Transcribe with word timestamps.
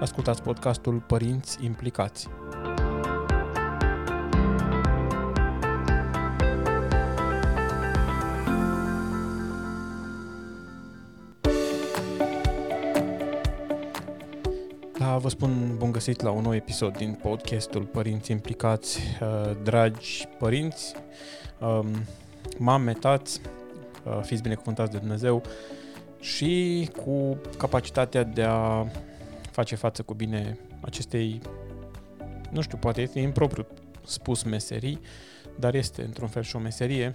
Ascultați 0.00 0.42
podcastul 0.42 1.02
Părinți 1.06 1.64
Implicați. 1.64 2.28
Da, 14.98 15.16
vă 15.16 15.28
spun 15.28 15.74
bun 15.76 15.92
găsit 15.92 16.20
la 16.20 16.30
un 16.30 16.42
nou 16.42 16.54
episod 16.54 16.96
din 16.96 17.18
podcastul 17.22 17.84
Părinți 17.84 18.30
Implicați. 18.30 19.00
Uh, 19.20 19.56
dragi 19.62 20.26
părinți, 20.38 20.94
um, 21.60 21.86
mame, 22.58 22.92
tați, 22.92 23.40
uh, 24.04 24.20
fiți 24.22 24.42
binecuvântați 24.42 24.90
de 24.90 24.98
Dumnezeu 24.98 25.42
și 26.20 26.88
cu 26.96 27.36
capacitatea 27.56 28.22
de 28.22 28.42
a 28.42 28.86
face 29.58 29.74
față 29.74 30.02
cu 30.02 30.14
bine 30.14 30.58
acestei, 30.80 31.40
nu 32.50 32.60
știu, 32.60 32.78
poate 32.78 33.02
este 33.02 33.20
impropriu 33.20 33.66
spus 34.06 34.42
meserii, 34.42 35.00
dar 35.58 35.74
este 35.74 36.02
într-un 36.02 36.28
fel 36.28 36.42
și 36.42 36.56
o 36.56 36.58
meserie, 36.58 37.14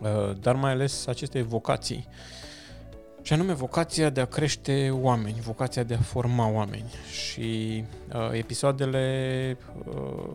uh, 0.00 0.36
dar 0.40 0.54
mai 0.54 0.70
ales 0.70 1.06
acestei 1.06 1.42
vocații, 1.42 2.08
și 3.22 3.32
anume 3.32 3.52
vocația 3.52 4.10
de 4.10 4.20
a 4.20 4.24
crește 4.24 4.90
oameni, 4.90 5.40
vocația 5.40 5.82
de 5.82 5.94
a 5.94 5.98
forma 6.00 6.48
oameni. 6.48 6.90
Și 7.10 7.84
uh, 8.14 8.30
episoadele 8.32 9.56
uh, 9.88 10.34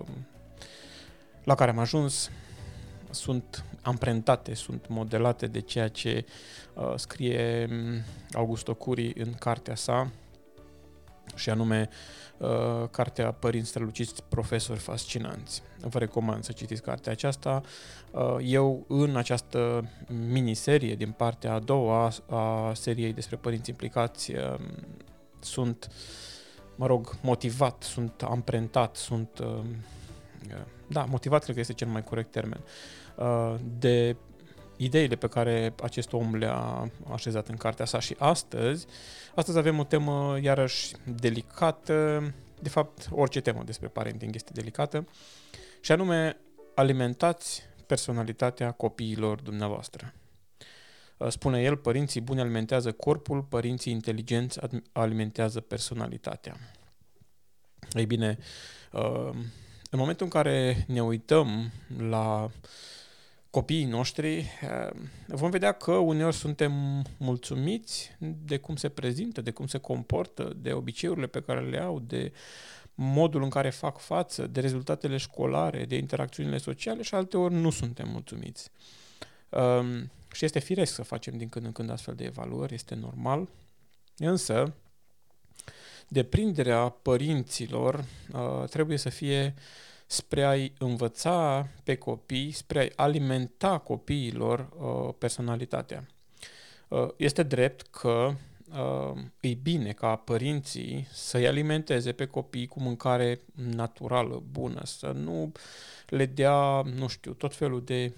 la 1.43 1.55
care 1.55 1.71
am 1.71 1.79
ajuns 1.79 2.31
sunt 3.09 3.63
amprentate, 3.81 4.53
sunt 4.53 4.85
modelate 4.87 5.47
de 5.47 5.59
ceea 5.59 5.87
ce 5.87 6.25
uh, 6.73 6.93
scrie 6.95 7.67
um, 7.71 8.01
Augusto 8.33 8.73
Curi 8.73 9.13
în 9.17 9.33
cartea 9.33 9.75
sa, 9.75 10.11
și 11.35 11.49
anume 11.49 11.89
uh, 12.37 12.49
cartea 12.91 13.31
Părinți 13.31 13.69
străluciți, 13.69 14.23
profesori 14.29 14.79
fascinanți. 14.79 15.61
Vă 15.79 15.99
recomand 15.99 16.43
să 16.43 16.51
citiți 16.51 16.81
cartea 16.81 17.11
aceasta. 17.11 17.61
Uh, 18.11 18.35
eu, 18.41 18.85
în 18.87 19.15
această 19.15 19.89
miniserie 20.27 20.95
din 20.95 21.11
partea 21.11 21.53
a 21.53 21.59
doua 21.59 22.11
a 22.29 22.73
seriei 22.73 23.13
despre 23.13 23.35
părinți 23.35 23.69
implicați, 23.69 24.35
uh, 24.35 24.59
sunt, 25.39 25.91
mă 26.75 26.85
rog, 26.85 27.15
motivat, 27.21 27.83
sunt 27.83 28.21
amprentat, 28.21 28.95
sunt, 28.95 29.39
uh, 29.39 29.63
da, 30.87 31.03
motivat 31.03 31.43
cred 31.43 31.55
că 31.55 31.61
este 31.61 31.73
cel 31.73 31.87
mai 31.87 32.03
corect 32.03 32.31
termen, 32.31 32.61
uh, 33.15 33.55
de 33.79 34.15
ideile 34.83 35.15
pe 35.15 35.27
care 35.27 35.73
acest 35.81 36.13
om 36.13 36.35
le-a 36.35 36.91
așezat 37.11 37.47
în 37.47 37.55
cartea 37.55 37.85
sa 37.85 37.99
și 37.99 38.15
astăzi, 38.17 38.85
astăzi 39.35 39.57
avem 39.57 39.79
o 39.79 39.83
temă 39.83 40.39
iarăși 40.41 40.91
delicată, 41.03 42.23
de 42.59 42.69
fapt 42.69 43.07
orice 43.11 43.41
temă 43.41 43.63
despre 43.63 43.87
parenting 43.87 44.35
este 44.35 44.51
delicată, 44.53 45.07
și 45.81 45.91
anume 45.91 46.37
alimentați 46.75 47.61
personalitatea 47.85 48.71
copiilor 48.71 49.41
dumneavoastră. 49.41 50.13
Spune 51.29 51.61
el, 51.61 51.77
părinții 51.77 52.21
buni 52.21 52.39
alimentează 52.39 52.91
corpul, 52.91 53.41
părinții 53.41 53.91
inteligenți 53.91 54.59
alimentează 54.91 55.59
personalitatea. 55.59 56.55
Ei 57.93 58.05
bine, 58.05 58.37
în 59.89 59.99
momentul 59.99 60.25
în 60.25 60.31
care 60.31 60.85
ne 60.87 61.03
uităm 61.03 61.71
la 61.97 62.49
copiii 63.51 63.85
noștri, 63.85 64.37
eh, 64.37 64.89
vom 65.27 65.49
vedea 65.49 65.71
că 65.71 65.91
uneori 65.91 66.35
suntem 66.35 67.03
mulțumiți 67.17 68.15
de 68.19 68.57
cum 68.57 68.75
se 68.75 68.89
prezintă, 68.89 69.41
de 69.41 69.51
cum 69.51 69.67
se 69.67 69.77
comportă, 69.77 70.53
de 70.55 70.73
obiceiurile 70.73 71.27
pe 71.27 71.41
care 71.41 71.69
le 71.69 71.79
au, 71.79 71.99
de 71.99 72.31
modul 72.95 73.43
în 73.43 73.49
care 73.49 73.69
fac 73.69 73.97
față, 73.97 74.47
de 74.47 74.59
rezultatele 74.59 75.17
școlare, 75.17 75.85
de 75.85 75.95
interacțiunile 75.95 76.57
sociale 76.57 77.01
și 77.01 77.15
alteori 77.15 77.53
nu 77.53 77.69
suntem 77.69 78.09
mulțumiți. 78.09 78.69
Um, 79.49 80.11
și 80.31 80.45
este 80.45 80.59
firesc 80.59 80.93
să 80.93 81.03
facem 81.03 81.37
din 81.37 81.49
când 81.49 81.65
în 81.65 81.71
când 81.71 81.89
astfel 81.89 82.15
de 82.15 82.23
evaluări, 82.23 82.73
este 82.73 82.95
normal, 82.95 83.49
însă 84.17 84.73
deprinderea 86.07 86.89
părinților 86.89 88.05
uh, 88.33 88.69
trebuie 88.69 88.97
să 88.97 89.09
fie 89.09 89.53
uh, 89.55 89.61
spre 90.11 90.43
a-i 90.43 90.73
învăța 90.77 91.67
pe 91.83 91.95
copii, 91.95 92.51
spre 92.51 92.79
a-i 92.79 92.91
alimenta 92.95 93.77
copiilor 93.77 94.69
uh, 94.79 95.13
personalitatea. 95.17 96.07
Uh, 96.87 97.07
este 97.15 97.43
drept 97.43 97.81
că 97.81 98.33
uh, 98.71 99.17
e 99.39 99.53
bine 99.53 99.91
ca 99.91 100.15
părinții 100.15 101.07
să-i 101.11 101.47
alimenteze 101.47 102.11
pe 102.11 102.25
copii 102.25 102.67
cu 102.67 102.79
mâncare 102.79 103.39
naturală, 103.53 104.43
bună, 104.51 104.81
să 104.83 105.07
nu 105.07 105.51
le 106.07 106.25
dea, 106.25 106.81
nu 106.81 107.07
știu, 107.07 107.31
tot 107.31 107.55
felul 107.55 107.83
de 107.83 108.13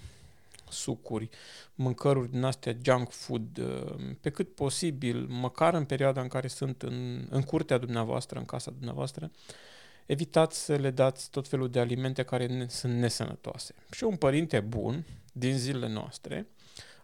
sucuri, 0.70 1.28
mâncăruri 1.74 2.30
din 2.30 2.42
astea 2.42 2.76
junk 2.82 3.10
food, 3.10 3.58
uh, 3.58 3.94
pe 4.20 4.30
cât 4.30 4.54
posibil, 4.54 5.26
măcar 5.28 5.74
în 5.74 5.84
perioada 5.84 6.20
în 6.20 6.28
care 6.28 6.48
sunt 6.48 6.82
în, 6.82 7.26
în 7.30 7.42
curtea 7.42 7.78
dumneavoastră, 7.78 8.38
în 8.38 8.44
casa 8.44 8.70
dumneavoastră, 8.70 9.30
uh, 9.32 9.64
evitați 10.06 10.64
să 10.64 10.74
le 10.74 10.90
dați 10.90 11.30
tot 11.30 11.48
felul 11.48 11.70
de 11.70 11.80
alimente 11.80 12.22
care 12.22 12.46
ne, 12.46 12.68
sunt 12.68 12.94
nesănătoase. 12.94 13.74
Și 13.90 14.04
un 14.04 14.16
părinte 14.16 14.60
bun 14.60 15.04
din 15.32 15.58
zilele 15.58 15.88
noastre 15.88 16.46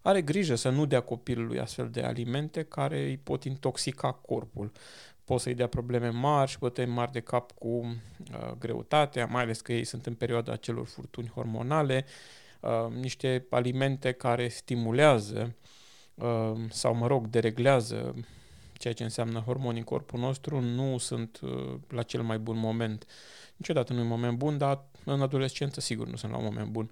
are 0.02 0.22
grijă 0.22 0.54
să 0.54 0.68
nu 0.68 0.84
dea 0.84 1.00
copilului 1.00 1.58
astfel 1.58 1.88
de 1.90 2.00
alimente 2.02 2.62
care 2.62 3.02
îi 3.02 3.16
pot 3.16 3.44
intoxica 3.44 4.12
corpul. 4.12 4.72
Pot 5.24 5.40
să-i 5.40 5.54
dea 5.54 5.66
probleme 5.66 6.08
mari 6.08 6.50
și 6.50 6.58
bătăi 6.58 6.86
mari 6.86 7.12
de 7.12 7.20
cap 7.20 7.52
cu 7.52 7.68
uh, 7.68 8.52
greutatea, 8.58 9.26
mai 9.26 9.42
ales 9.42 9.60
că 9.60 9.72
ei 9.72 9.84
sunt 9.84 10.06
în 10.06 10.14
perioada 10.14 10.56
celor 10.56 10.86
furtuni 10.86 11.32
hormonale, 11.34 12.04
uh, 12.60 12.92
niște 12.94 13.46
alimente 13.50 14.12
care 14.12 14.48
stimulează 14.48 15.56
uh, 16.14 16.52
sau, 16.70 16.94
mă 16.94 17.06
rog, 17.06 17.26
dereglează 17.26 18.14
ceea 18.80 18.94
ce 18.94 19.02
înseamnă 19.02 19.38
hormoni 19.38 19.78
în 19.78 19.84
corpul 19.84 20.20
nostru, 20.20 20.60
nu 20.60 20.98
sunt 20.98 21.40
uh, 21.42 21.74
la 21.88 22.02
cel 22.02 22.22
mai 22.22 22.38
bun 22.38 22.58
moment. 22.58 23.06
Niciodată 23.56 23.92
nu 23.92 23.98
e 23.98 24.02
un 24.02 24.08
moment 24.08 24.38
bun, 24.38 24.58
dar 24.58 24.84
în 25.04 25.22
adolescență 25.22 25.80
sigur 25.80 26.06
nu 26.06 26.16
sunt 26.16 26.32
la 26.32 26.38
un 26.38 26.44
moment 26.44 26.68
bun 26.68 26.90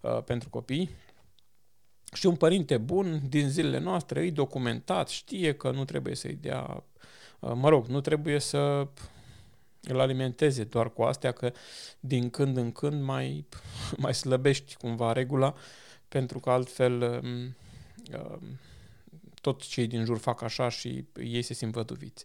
uh, 0.00 0.22
pentru 0.22 0.48
copii. 0.48 0.90
Și 2.12 2.26
un 2.26 2.36
părinte 2.36 2.78
bun 2.78 3.20
din 3.28 3.48
zilele 3.48 3.78
noastre, 3.78 4.20
îi 4.20 4.30
documentat, 4.30 5.08
știe 5.08 5.54
că 5.54 5.70
nu 5.70 5.84
trebuie 5.84 6.14
să-i 6.14 6.38
dea, 6.40 6.84
uh, 7.38 7.52
mă 7.54 7.68
rog, 7.68 7.86
nu 7.86 8.00
trebuie 8.00 8.38
să 8.38 8.88
îl 9.80 10.00
alimenteze 10.00 10.64
doar 10.64 10.92
cu 10.92 11.02
astea, 11.02 11.32
că 11.32 11.52
din 12.00 12.30
când 12.30 12.56
în 12.56 12.72
când 12.72 13.02
mai, 13.02 13.46
mai 13.96 14.14
slăbești 14.14 14.76
cumva 14.76 15.12
regula, 15.12 15.54
pentru 16.08 16.38
că 16.38 16.50
altfel 16.50 17.02
um, 17.02 17.56
um, 18.18 18.58
tot 19.40 19.62
cei 19.62 19.86
din 19.86 20.04
jur 20.04 20.18
fac 20.18 20.42
așa 20.42 20.68
și 20.68 21.04
ei 21.22 21.42
se 21.42 21.54
simt 21.54 21.72
văduviți. 21.72 22.24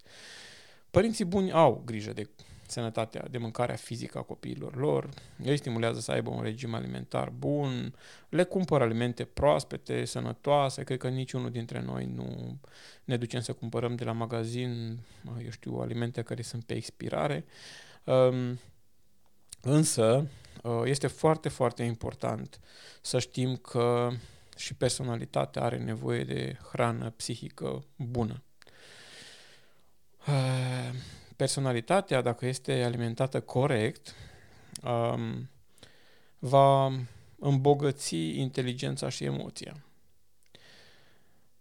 Părinții 0.92 1.26
buni 1.26 1.52
au 1.52 1.82
grijă 1.86 2.14
de 2.14 2.30
sănătatea, 2.68 3.26
de 3.32 3.38
mâncarea 3.38 3.76
fizică 3.76 4.18
a 4.18 4.22
copiilor 4.22 4.76
lor, 4.76 5.10
ei 5.44 5.58
stimulează 5.58 6.00
să 6.00 6.12
aibă 6.12 6.30
un 6.30 6.42
regim 6.42 6.74
alimentar 6.74 7.30
bun, 7.30 7.96
le 8.30 8.44
cumpără 8.44 8.84
alimente 8.84 9.24
proaspete, 9.24 10.06
sănătoase, 10.06 10.84
cred 10.84 10.98
că 10.98 11.08
niciunul 11.08 11.52
dintre 11.52 11.82
noi 11.82 12.06
nu 12.06 12.58
ne 13.04 13.18
ducem 13.18 13.40
să 13.40 13.54
cumpărăm 13.54 13.96
de 13.96 14.04
la 14.04 14.12
magazin, 14.12 15.00
eu 15.44 15.50
știu, 15.50 15.76
alimente 15.76 16.22
care 16.22 16.42
sunt 16.42 16.64
pe 16.64 16.74
expirare, 16.74 17.46
um, 18.04 18.60
însă 19.62 20.28
uh, 20.64 20.82
este 20.84 21.08
foarte, 21.08 21.50
foarte 21.50 21.84
important 21.84 22.60
să 23.02 23.20
știm 23.20 23.56
că 23.56 24.10
și 24.56 24.74
personalitatea 24.74 25.62
are 25.62 25.78
nevoie 25.78 26.24
de 26.24 26.58
hrană 26.72 27.10
psihică 27.10 27.86
bună. 27.96 28.44
Uh, 30.28 30.94
personalitatea, 31.36 32.22
dacă 32.22 32.46
este 32.46 32.84
alimentată 32.84 33.42
corect, 33.42 34.16
um, 34.84 35.50
va 36.40 36.92
îmbogăți 37.40 38.16
inteligența 38.16 39.10
și 39.10 39.24
emoția. 39.24 39.84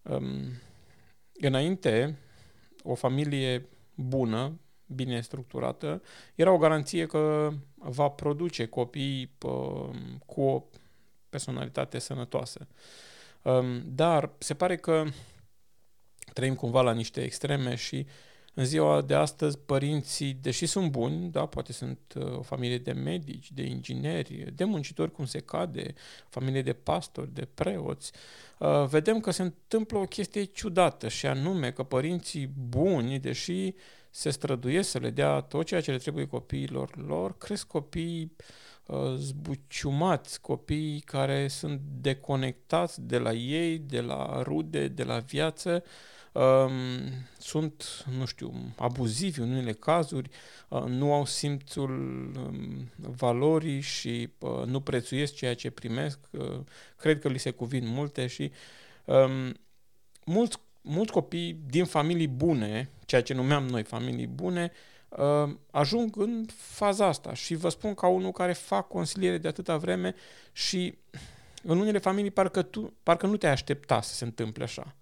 Um, 0.03 0.53
înainte, 1.33 2.19
o 2.83 2.95
familie 2.95 3.69
bună, 3.95 4.61
bine 4.87 5.21
structurată, 5.21 6.03
era 6.35 6.53
o 6.53 6.59
garanție 6.59 7.07
că 7.07 7.53
va 7.75 8.09
produce 8.09 8.67
copii 8.67 9.37
um, 9.43 10.23
cu 10.27 10.43
o 10.43 10.65
personalitate 11.35 11.99
sănătoasă. 11.99 12.67
Um, 13.43 13.83
dar 13.87 14.31
se 14.39 14.55
pare 14.55 14.77
că 14.77 15.05
trăim 16.33 16.55
cumva 16.55 16.81
la 16.83 16.93
niște 16.93 17.23
extreme 17.23 17.75
și 17.75 18.07
în 18.55 18.65
ziua 18.65 19.03
de 19.03 19.15
astăzi 19.15 19.59
părinții, 19.59 20.39
deși 20.41 20.67
sunt 20.67 20.91
buni, 20.91 21.31
da, 21.31 21.47
poate 21.47 21.73
sunt 21.73 21.99
uh, 22.17 22.37
o 22.39 22.43
familie 22.43 22.79
de 22.79 22.93
medici, 22.93 23.53
de 23.53 23.63
ingineri, 23.63 24.53
de 24.55 24.65
muncitori 24.65 25.13
cum 25.13 25.25
se 25.25 25.39
cade, 25.39 25.95
familie 26.29 26.63
de 26.63 26.73
pastori, 26.73 27.35
de 27.35 27.49
preoți, 27.55 28.13
uh, 28.59 28.85
vedem 28.87 29.21
că 29.21 29.31
se 29.31 29.43
întâmplă 29.43 29.99
o 29.99 30.05
chestie 30.05 30.45
ciudată 30.45 31.09
și 31.09 31.27
anume 31.27 31.71
că 31.71 31.83
părinții 31.83 32.47
buni, 32.69 33.19
deși 33.19 33.75
se 34.11 34.31
străduiesc 34.31 34.91
să 34.91 34.99
le 34.99 35.11
dea 35.11 35.41
tot 35.41 35.67
ceea 35.67 35.81
ce 35.81 35.91
le 35.91 35.99
trebuie 35.99 36.27
copiilor 36.27 37.07
lor, 37.07 37.39
cresc 37.39 37.67
copii 37.67 38.33
uh, 38.37 38.45
zbuciumați, 39.17 40.41
copii 40.41 41.01
care 41.01 41.49
sunt 41.49 41.81
deconectați 42.01 43.03
de 43.03 43.19
la 43.19 43.33
ei, 43.33 43.79
de 43.79 44.01
la 44.01 44.43
rude, 44.43 44.89
de 44.89 45.03
la 45.03 45.19
viață, 45.19 45.85
um, 46.33 46.71
sunt, 47.39 48.05
nu 48.19 48.25
știu, 48.25 48.75
abuzivi 48.77 49.41
în 49.41 49.51
unele 49.51 49.73
cazuri, 49.73 50.31
uh, 50.69 50.83
nu 50.83 51.13
au 51.13 51.25
simțul 51.25 51.91
um, 52.37 52.91
valorii 52.97 53.81
și 53.81 54.29
uh, 54.39 54.65
nu 54.65 54.81
prețuiesc 54.81 55.35
ceea 55.35 55.55
ce 55.55 55.71
primesc, 55.71 56.19
uh, 56.31 56.61
cred 56.97 57.19
că 57.19 57.29
li 57.29 57.39
se 57.39 57.51
cuvin 57.51 57.87
multe 57.87 58.27
și 58.27 58.53
um, 59.05 59.55
mulți 60.25 60.63
mulți 60.87 61.13
copii 61.13 61.61
din 61.67 61.85
familii 61.85 62.29
bune, 62.29 62.91
ceea 63.07 63.23
ce 63.23 63.35
numeam 63.35 63.67
noi 63.67 63.83
familii 63.83 64.27
bune, 64.27 64.71
uh, 64.73 64.94
ajung 65.71 66.17
în 66.17 66.45
faza 66.57 67.07
asta. 67.07 67.35
Și 67.35 67.55
vă 67.55 67.69
spun 67.69 67.95
ca 67.95 68.07
unul 68.07 68.33
care 68.33 68.53
fac 68.53 68.89
consiliere 68.89 69.39
de 69.39 69.49
atâta 69.49 69.77
vreme 69.77 70.15
și 70.53 70.99
în 71.63 71.79
unele 71.79 71.99
familii 71.99 72.31
parcă, 72.31 72.63
tu, 72.63 72.93
parcă 73.03 73.27
nu 73.27 73.37
te 73.37 73.47
aștepta 73.47 74.01
să 74.01 74.15
se 74.15 74.25
întâmple 74.25 74.65
așa. 74.65 74.95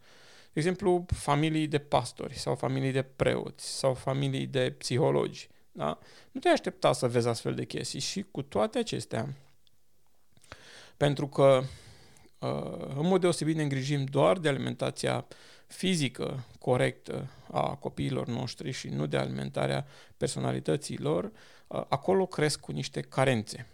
De 0.52 0.60
exemplu, 0.60 1.06
familii 1.14 1.66
de 1.66 1.78
pastori 1.78 2.38
sau 2.38 2.54
familii 2.54 2.92
de 2.92 3.02
preoți 3.02 3.78
sau 3.78 3.94
familii 3.94 4.46
de 4.46 4.74
psihologi. 4.78 5.48
Da? 5.72 5.98
Nu 6.30 6.40
te 6.40 6.48
aștepta 6.48 6.92
să 6.92 7.08
vezi 7.08 7.28
astfel 7.28 7.54
de 7.54 7.64
chestii 7.64 8.00
și 8.00 8.24
cu 8.30 8.42
toate 8.42 8.78
acestea, 8.78 9.28
pentru 10.96 11.28
că 11.28 11.62
uh, 12.38 12.94
în 12.96 13.06
mod 13.06 13.20
deosebit 13.20 13.56
ne 13.56 13.62
îngrijim 13.62 14.04
doar 14.04 14.38
de 14.38 14.48
alimentația 14.48 15.26
fizică 15.72 16.44
corectă 16.58 17.28
a 17.50 17.74
copiilor 17.74 18.26
noștri 18.26 18.70
și 18.70 18.88
nu 18.88 19.06
de 19.06 19.16
alimentarea 19.16 19.86
personalității 20.16 20.98
lor, 20.98 21.32
acolo 21.66 22.26
cresc 22.26 22.60
cu 22.60 22.72
niște 22.72 23.00
carențe. 23.00 23.66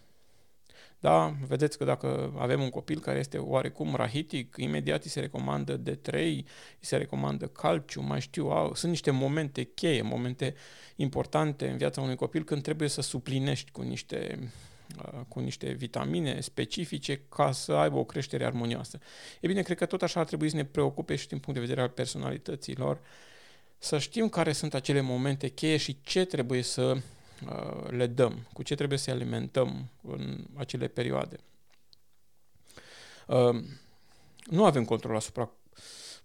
Da, 0.99 1.35
vedeți 1.47 1.77
că 1.77 1.83
dacă 1.83 2.33
avem 2.37 2.61
un 2.61 2.69
copil 2.69 2.99
care 2.99 3.19
este 3.19 3.37
oarecum 3.37 3.95
rahitic, 3.95 4.55
imediat 4.57 5.03
îi 5.03 5.09
se 5.09 5.19
recomandă 5.19 5.77
de 5.77 5.95
3, 5.95 6.33
îi 6.35 6.45
se 6.79 6.97
recomandă 6.97 7.47
calciu, 7.47 8.01
mai 8.01 8.21
știu, 8.21 8.49
au, 8.49 8.75
sunt 8.75 8.91
niște 8.91 9.11
momente 9.11 9.63
cheie, 9.63 10.01
momente 10.01 10.55
importante 10.95 11.69
în 11.69 11.77
viața 11.77 12.01
unui 12.01 12.15
copil 12.15 12.43
când 12.43 12.61
trebuie 12.61 12.89
să 12.89 13.01
suplinești 13.01 13.71
cu 13.71 13.81
niște 13.81 14.39
Uh, 14.39 14.78
cu 15.27 15.39
niște 15.39 15.71
vitamine 15.71 16.39
specifice 16.41 17.21
ca 17.29 17.51
să 17.51 17.73
aibă 17.73 17.97
o 17.97 18.03
creștere 18.03 18.45
armonioasă. 18.45 18.99
E 19.39 19.47
bine, 19.47 19.61
cred 19.61 19.77
că 19.77 19.85
tot 19.85 20.01
așa 20.01 20.19
ar 20.19 20.25
trebui 20.25 20.49
să 20.49 20.55
ne 20.55 20.65
preocupe 20.65 21.15
și 21.15 21.27
din 21.27 21.39
punct 21.39 21.59
de 21.59 21.65
vedere 21.65 21.81
al 21.81 21.89
personalităților, 21.89 22.99
să 23.77 23.97
știm 23.99 24.29
care 24.29 24.51
sunt 24.51 24.73
acele 24.73 25.01
momente 25.01 25.47
cheie 25.47 25.77
și 25.77 26.01
ce 26.01 26.25
trebuie 26.25 26.61
să 26.61 26.91
uh, 26.91 27.89
le 27.89 28.07
dăm, 28.07 28.47
cu 28.53 28.63
ce 28.63 28.75
trebuie 28.75 28.97
să 28.97 29.11
alimentăm 29.11 29.89
în 30.01 30.45
acele 30.55 30.87
perioade. 30.87 31.37
Uh, 33.27 33.63
nu 34.43 34.65
avem 34.65 34.85
control 34.85 35.15
asupra 35.15 35.51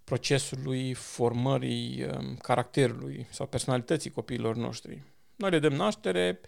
procesului 0.03 0.93
formării 0.93 2.03
um, 2.03 2.35
caracterului 2.35 3.27
sau 3.29 3.47
personalității 3.47 4.09
copiilor 4.09 4.55
noștri. 4.55 5.01
Noi 5.35 5.49
le 5.49 5.59
dăm 5.59 5.73
naștere 5.73 6.39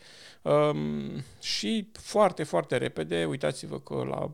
um, 0.42 1.24
și 1.42 1.90
foarte, 1.94 2.44
foarte 2.44 2.78
repede, 2.78 3.26
uitați-vă 3.26 3.80
că 3.80 4.04
la 4.10 4.32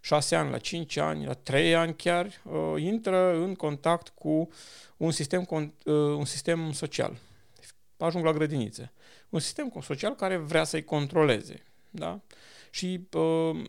6 0.00 0.36
ani, 0.36 0.50
la 0.50 0.58
5 0.58 0.96
ani, 0.96 1.24
la 1.24 1.32
3 1.32 1.74
ani 1.74 1.96
chiar, 1.96 2.26
uh, 2.26 2.82
intră 2.82 3.34
în 3.34 3.54
contact 3.54 4.08
cu 4.08 4.48
un 4.96 5.10
sistem, 5.10 5.46
uh, 5.50 5.70
un 5.94 6.24
sistem 6.24 6.72
social. 6.72 7.16
Ajung 7.96 8.24
la 8.24 8.32
grădiniță. 8.32 8.92
Un 9.28 9.38
sistem 9.38 9.72
social 9.82 10.14
care 10.14 10.36
vrea 10.36 10.64
să-i 10.64 10.84
controleze. 10.84 11.62
Da? 11.90 12.20
Și 12.70 13.08
uh, 13.12 13.64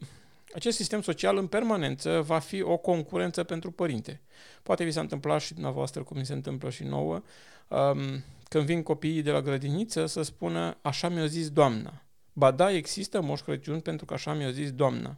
acest 0.54 0.78
sistem 0.78 1.02
social 1.02 1.38
în 1.38 1.48
permanență 1.48 2.22
va 2.22 2.40
fi 2.40 2.62
o 2.62 2.78
concurență 2.78 3.44
pentru 3.44 3.72
părinte. 3.72 4.22
Poate 4.64 4.84
vi 4.84 4.92
s-a 4.92 5.02
întâmplat 5.02 5.42
și 5.42 5.54
dumneavoastră, 5.54 6.04
cum 6.04 6.18
mi 6.18 6.26
se 6.26 6.34
întâmplă 6.34 6.70
și 6.70 6.84
nouă, 6.84 7.22
um, 7.68 8.24
când 8.54 8.66
vin 8.66 8.84
copiii 8.84 9.22
de 9.22 9.32
la 9.32 9.42
grădiniță 9.42 10.06
să 10.06 10.22
spună 10.22 10.78
așa 10.82 11.10
mi-a 11.10 11.26
zis 11.26 11.50
doamna. 11.50 12.04
Ba 12.34 12.52
da, 12.52 12.72
există 12.72 13.22
Moș 13.22 13.42
Crăciun 13.42 13.80
pentru 13.80 14.06
că 14.06 14.14
așa 14.14 14.34
mi-a 14.34 14.52
zis 14.52 14.72
doamna. 14.72 15.18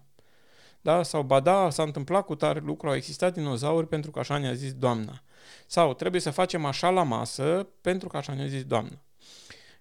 Da? 0.82 1.04
Sau 1.04 1.24
ba 1.24 1.40
da, 1.40 1.70
s-a 1.70 1.84
întâmplat 1.84 2.26
cu 2.26 2.36
tare 2.36 2.60
lucru, 2.60 2.88
au 2.88 2.96
existat 2.96 3.34
dinozauri 3.34 3.88
pentru 3.88 4.12
că 4.12 4.20
așa 4.20 4.38
ne-a 4.38 4.54
zis 4.54 4.74
doamna. 4.74 5.22
Sau 5.68 5.94
trebuie 5.94 6.22
să 6.22 6.32
facem 6.32 6.66
așa 6.66 6.90
la 6.90 7.04
masă 7.04 7.68
pentru 7.82 8.08
că 8.08 8.18
așa 8.18 8.34
ne-a 8.34 8.48
zis 8.48 8.64
doamna. 8.64 9.02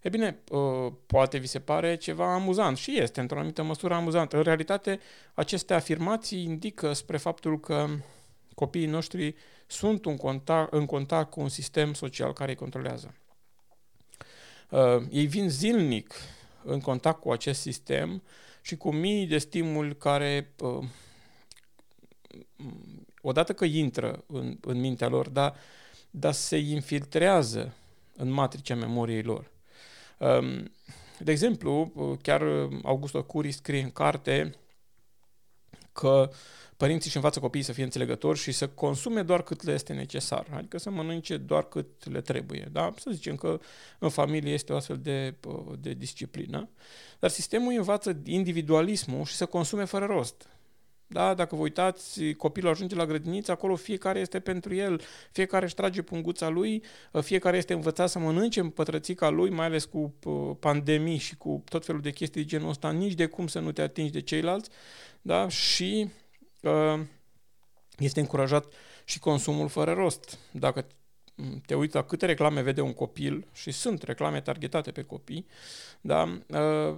E 0.01 0.09
bine, 0.09 0.39
ă, 0.51 0.93
poate 1.07 1.39
vi 1.39 1.47
se 1.47 1.59
pare 1.59 1.97
ceva 1.97 2.35
amuzant 2.35 2.77
și 2.77 2.99
este 3.01 3.21
într-o 3.21 3.37
anumită 3.39 3.63
măsură 3.63 3.95
amuzant. 3.95 4.33
În 4.33 4.43
realitate, 4.43 5.01
aceste 5.35 5.75
afirmații 5.75 6.43
indică 6.43 6.93
spre 6.93 7.17
faptul 7.17 7.61
că 7.61 7.87
copiii 8.55 8.87
noștri 8.87 9.35
sunt 9.67 10.07
în 10.07 10.17
contact, 10.17 10.73
în 10.73 10.87
contact 10.87 11.31
cu 11.31 11.41
un 11.41 11.49
sistem 11.49 11.93
social 11.93 12.33
care 12.33 12.51
îi 12.51 12.57
controlează. 12.57 13.15
Uh, 14.69 15.03
ei 15.11 15.27
vin 15.27 15.49
zilnic 15.49 16.15
în 16.65 16.81
contact 16.81 17.21
cu 17.21 17.33
acest 17.33 17.61
sistem 17.61 18.23
și 18.63 18.77
cu 18.77 18.93
mii 18.93 19.27
de 19.27 19.39
stimuli 19.39 19.97
care, 19.97 20.55
uh, 20.61 20.85
odată 23.21 23.53
că 23.53 23.65
intră 23.65 24.25
în, 24.27 24.59
în 24.61 24.81
mintea 24.81 25.09
lor, 25.09 25.29
dar, 25.29 25.55
dar 26.11 26.33
se 26.33 26.57
infiltrează 26.57 27.75
în 28.17 28.31
matricea 28.31 28.75
memoriei 28.75 29.23
lor. 29.23 29.51
Um, 30.19 30.73
de 31.19 31.31
exemplu, 31.31 31.93
chiar 32.23 32.43
Augusto 32.83 33.23
Curi 33.23 33.53
scrie 33.53 33.83
în 33.83 33.91
carte 33.91 34.55
că 35.95 36.31
părinții 36.77 37.07
își 37.07 37.17
învață 37.17 37.41
copiii 37.41 37.65
să 37.65 37.73
fie 37.73 37.85
înțelegători 37.85 38.39
și 38.39 38.53
să 38.53 38.69
consume 38.69 39.23
doar 39.23 39.43
cât 39.43 39.63
le 39.63 39.73
este 39.73 39.93
necesar, 39.93 40.47
adică 40.51 40.79
să 40.79 40.91
mănânce 40.91 41.37
doar 41.37 41.69
cât 41.69 42.11
le 42.13 42.21
trebuie. 42.21 42.69
Da? 42.73 42.93
Să 42.97 43.11
zicem 43.13 43.37
că 43.37 43.61
în 43.99 44.09
familie 44.09 44.53
este 44.53 44.73
o 44.73 44.77
astfel 44.77 44.99
de, 44.99 45.35
de 45.79 45.93
disciplină, 45.93 46.69
dar 47.19 47.31
sistemul 47.31 47.73
învață 47.77 48.21
individualismul 48.25 49.25
și 49.25 49.35
să 49.35 49.47
consume 49.47 49.85
fără 49.85 50.05
rost. 50.05 50.49
Da, 51.15 51.35
dacă 51.35 51.57
vă 51.57 51.63
uitați, 51.63 52.33
copilul 52.33 52.71
ajunge 52.71 52.95
la 52.95 53.07
grădiniță, 53.07 53.51
acolo 53.51 53.77
fiecare 53.77 54.19
este 54.19 54.41
pentru 54.41 54.75
el, 54.75 55.01
fiecare 55.33 55.65
își 55.65 55.75
trage 55.75 56.03
punguța 56.03 56.49
lui, 56.49 56.83
fiecare 57.21 57.57
este 57.57 57.73
învățat 57.73 58.11
să 58.11 58.19
mănânce 58.19 58.61
în 58.61 58.71
pătrățica 58.71 59.29
lui, 59.29 59.51
mai 59.51 59.67
ales 59.67 59.85
cu 59.85 60.15
pandemii 60.61 61.19
și 61.19 61.37
cu 61.37 61.65
tot 61.69 61.85
felul 61.85 62.01
de 62.01 62.11
chestii 62.11 62.43
de 62.43 62.49
genul 62.49 62.69
ăsta, 62.69 62.91
nici 62.91 63.13
de 63.13 63.27
cum 63.27 63.47
să 63.47 63.59
nu 63.59 63.73
te 63.73 63.83
atingi 63.83 64.13
de 64.13 64.21
ceilalți, 64.21 64.71
da, 65.23 65.49
și 65.49 66.09
este 67.99 68.21
încurajat 68.21 68.73
și 69.05 69.19
consumul 69.19 69.69
fără 69.69 69.93
rost. 69.93 70.39
Dacă 70.51 70.87
te 71.67 71.75
uiți 71.75 71.95
la 71.95 72.05
câte 72.05 72.27
reclame 72.27 72.63
vede 72.63 72.81
un 72.81 72.93
copil, 72.93 73.47
și 73.53 73.71
sunt 73.71 74.03
reclame 74.03 74.41
targetate 74.41 74.91
pe 74.91 75.03
copii, 75.03 75.47
da, 76.01 76.39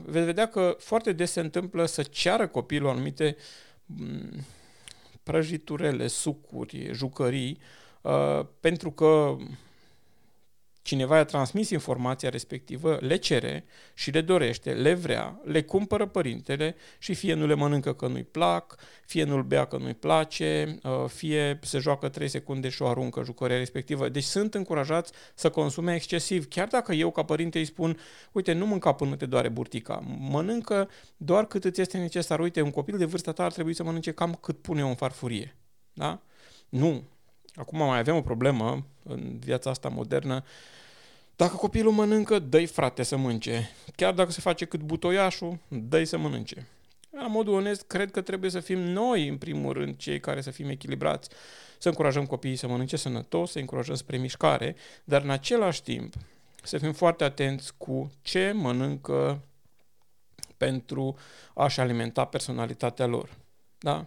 veți 0.05 0.27
vedea 0.27 0.49
că 0.49 0.77
foarte 0.79 1.13
des 1.13 1.31
se 1.31 1.41
întâmplă 1.41 1.87
să 1.87 2.03
ceară 2.03 2.47
copilul 2.47 2.89
anumite 2.89 3.37
prăjiturele, 5.23 6.07
sucuri, 6.07 6.91
jucării, 6.93 7.59
pentru 8.61 8.91
că 8.91 9.37
cineva 10.87 11.17
i-a 11.17 11.25
transmis 11.25 11.71
informația 11.71 12.29
respectivă, 12.29 12.99
le 13.01 13.17
cere 13.17 13.65
și 13.95 14.11
le 14.11 14.21
dorește, 14.21 14.73
le 14.73 14.95
vrea, 14.95 15.41
le 15.45 15.63
cumpără 15.63 16.07
părintele 16.07 16.77
și 16.99 17.15
fie 17.15 17.35
nu 17.35 17.47
le 17.47 17.55
mănâncă 17.55 17.95
că 17.95 18.07
nu-i 18.07 18.25
plac, 18.25 18.75
fie 19.07 19.25
nu-l 19.25 19.43
bea 19.43 19.65
că 19.65 19.77
nu-i 19.77 19.95
place, 19.95 20.79
uh, 20.83 21.05
fie 21.07 21.59
se 21.63 21.79
joacă 21.79 22.09
3 22.09 22.29
secunde 22.29 22.69
și 22.69 22.83
o 22.83 22.87
aruncă 22.87 23.23
jucăria 23.25 23.57
respectivă. 23.57 24.09
Deci 24.09 24.25
sunt 24.25 24.55
încurajați 24.55 25.13
să 25.35 25.51
consume 25.51 25.95
excesiv, 25.95 26.49
chiar 26.49 26.69
dacă 26.69 26.93
eu 26.93 27.11
ca 27.11 27.23
părinte 27.23 27.59
îi 27.59 27.65
spun, 27.65 27.99
uite, 28.33 28.53
nu 28.53 28.67
mânca 28.67 28.93
până 28.93 29.17
te 29.17 29.27
doare 29.27 29.49
burtica, 29.49 30.03
mănâncă 30.19 30.89
doar 31.17 31.47
cât 31.47 31.65
îți 31.65 31.81
este 31.81 31.99
necesar. 31.99 32.41
Uite, 32.41 32.61
un 32.61 32.71
copil 32.71 32.99
de 32.99 33.05
vârsta 33.05 33.33
ta 33.33 33.45
ar 33.45 33.53
trebui 33.53 33.75
să 33.75 33.85
mănânce 33.85 34.13
cam 34.13 34.39
cât 34.41 34.59
pune 34.59 34.85
o 34.85 34.89
în 34.89 34.95
farfurie. 34.95 35.57
Da? 35.93 36.23
Nu, 36.69 37.05
Acum 37.57 37.79
mai 37.79 37.99
avem 37.99 38.17
o 38.17 38.21
problemă 38.21 38.87
în 39.03 39.39
viața 39.39 39.71
asta 39.71 39.89
modernă. 39.89 40.45
Dacă 41.37 41.57
copilul 41.57 41.93
mănâncă, 41.93 42.39
dă 42.39 42.67
frate 42.67 43.03
să 43.03 43.17
mănânce. 43.17 43.71
Chiar 43.97 44.15
dacă 44.15 44.31
se 44.31 44.41
face 44.41 44.65
cât 44.65 44.81
butoiașul, 44.81 45.59
dă 45.69 46.05
să 46.05 46.19
mănânce. 46.19 46.67
La 47.11 47.27
modul 47.27 47.55
onest, 47.55 47.83
cred 47.83 48.11
că 48.11 48.21
trebuie 48.21 48.51
să 48.51 48.61
fim 48.61 48.79
noi, 48.79 49.29
în 49.29 49.37
primul 49.39 49.73
rând, 49.73 49.97
cei 49.97 50.21
care 50.21 50.41
să 50.41 50.51
fim 50.51 50.69
echilibrați, 50.69 51.29
să 51.79 51.89
încurajăm 51.89 52.27
copiii 52.27 52.57
să 52.57 52.67
mănânce 52.67 52.97
sănătos, 52.97 53.51
să 53.51 53.59
încurajăm 53.59 53.95
spre 53.95 54.17
mișcare, 54.17 54.77
dar 55.05 55.23
în 55.23 55.31
același 55.31 55.83
timp 55.83 56.15
să 56.63 56.79
fim 56.79 56.93
foarte 56.93 57.25
atenți 57.25 57.73
cu 57.77 58.13
ce 58.23 58.53
mănâncă 58.55 59.41
pentru 60.57 61.17
a-și 61.55 61.81
alimenta 61.81 62.25
personalitatea 62.25 63.07
lor. 63.07 63.31
Da? 63.79 64.07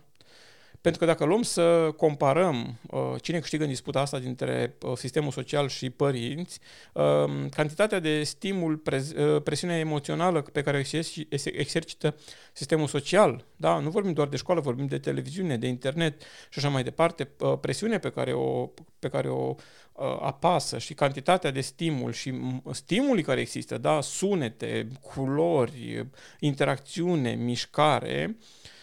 Pentru 0.82 1.00
că 1.00 1.06
dacă 1.06 1.26
luăm 1.26 1.42
să 1.42 1.94
comparăm 1.98 2.80
uh, 2.90 3.16
cine 3.22 3.40
câștigă 3.40 3.64
în 3.64 3.70
disputa 3.70 4.00
asta 4.00 4.20
dintre 4.20 4.76
uh, 4.82 4.98
sistemul 4.98 5.32
social 5.32 5.68
și 5.68 5.90
părinți, 5.90 6.60
uh, 6.94 7.04
cantitatea 7.50 8.00
de 8.00 8.24
stimul, 8.24 8.78
prez, 8.78 9.12
uh, 9.12 9.42
presiunea 9.42 9.78
emoțională 9.78 10.42
pe 10.42 10.62
care 10.62 10.78
o 10.78 10.98
exercită 11.44 12.16
sistemul 12.54 12.88
social, 12.88 13.46
da? 13.56 13.80
nu 13.80 13.90
vorbim 13.90 14.14
doar 14.14 14.28
de 14.28 14.38
școală, 14.38 14.62
vorbim 14.62 14.88
de 14.88 15.00
televiziune, 15.00 15.58
de 15.58 15.68
internet 15.68 16.22
și 16.50 16.60
așa 16.60 16.70
mai 16.70 16.84
departe, 16.84 17.30
uh, 17.40 17.58
presiunea 17.62 18.00
pe 18.00 18.10
care 18.10 18.34
o, 18.34 18.70
pe 19.00 19.10
care 19.10 19.30
o 19.30 19.56
uh, 19.94 20.18
apasă 20.22 20.78
și 20.78 20.94
cantitatea 20.94 21.52
de 21.52 21.62
stimul 21.62 22.12
și 22.12 22.34
stimulii 22.72 23.24
care 23.24 23.40
există, 23.40 23.78
da? 23.78 24.02
sunete, 24.02 24.88
culori, 25.02 26.08
interacțiune, 26.40 27.32
mișcare, 27.32 28.38
uh, 28.40 28.46
Um, 28.46 28.79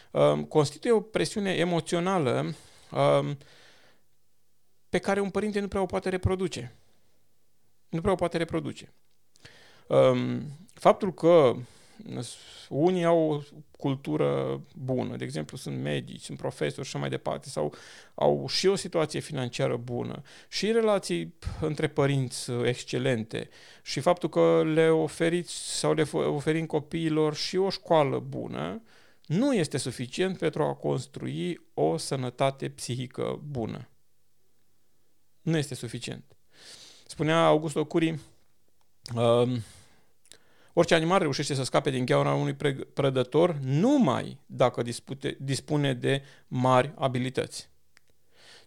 constituie 0.49 0.93
o 0.93 1.01
presiune 1.01 1.51
emoțională 1.55 2.55
um, 2.91 3.39
pe 4.89 4.99
care 4.99 5.21
un 5.21 5.31
părinte 5.31 5.61
nu 5.61 5.69
prea 5.69 5.81
o 5.81 5.87
poate 5.87 6.09
reproduce. 6.09 6.77
Nu 7.89 8.01
prea 8.01 8.13
o 8.13 8.17
poate 8.17 8.37
reproduce. 8.37 8.93
Um, 9.89 10.43
faptul 10.75 11.15
că 11.15 11.57
unii 12.69 13.05
au 13.05 13.33
o 13.33 13.41
cultură 13.79 14.61
bună, 14.75 15.17
de 15.17 15.25
exemplu 15.25 15.57
sunt 15.57 15.79
medici, 15.79 16.23
sunt 16.23 16.39
profesori 16.39 16.87
și 16.87 16.97
așa 16.97 16.99
mai 16.99 17.09
departe, 17.09 17.49
sau 17.49 17.75
au 18.15 18.47
și 18.49 18.67
o 18.67 18.75
situație 18.75 19.21
financiară 19.21 19.77
bună, 19.77 20.23
și 20.49 20.73
relații 20.73 21.35
între 21.61 21.89
părinți 21.89 22.51
excelente, 22.51 23.49
și 23.83 24.01
faptul 24.01 24.29
că 24.29 24.63
le 24.75 24.89
oferiți 24.89 25.79
sau 25.79 25.93
le 25.93 26.07
oferim 26.13 26.67
copiilor 26.67 27.35
și 27.35 27.57
o 27.57 27.71
școală 27.71 28.19
bună, 28.19 28.83
nu 29.26 29.54
este 29.54 29.76
suficient 29.76 30.38
pentru 30.38 30.62
a 30.62 30.75
construi 30.75 31.61
o 31.75 31.97
sănătate 31.97 32.68
psihică 32.68 33.40
bună. 33.45 33.88
Nu 35.40 35.56
este 35.56 35.75
suficient. 35.75 36.37
Spunea 37.06 37.47
Augusto 37.47 37.85
Curi, 37.85 38.18
uh, 39.14 39.59
orice 40.73 40.95
animal 40.95 41.18
reușește 41.18 41.54
să 41.54 41.62
scape 41.62 41.90
din 41.90 42.04
gheaura 42.04 42.35
unui 42.35 42.54
prădător 42.95 43.59
numai 43.62 44.38
dacă 44.47 44.83
dispute, 44.83 45.37
dispune 45.40 45.95
de 45.95 46.23
mari 46.49 46.92
abilități. 46.97 47.68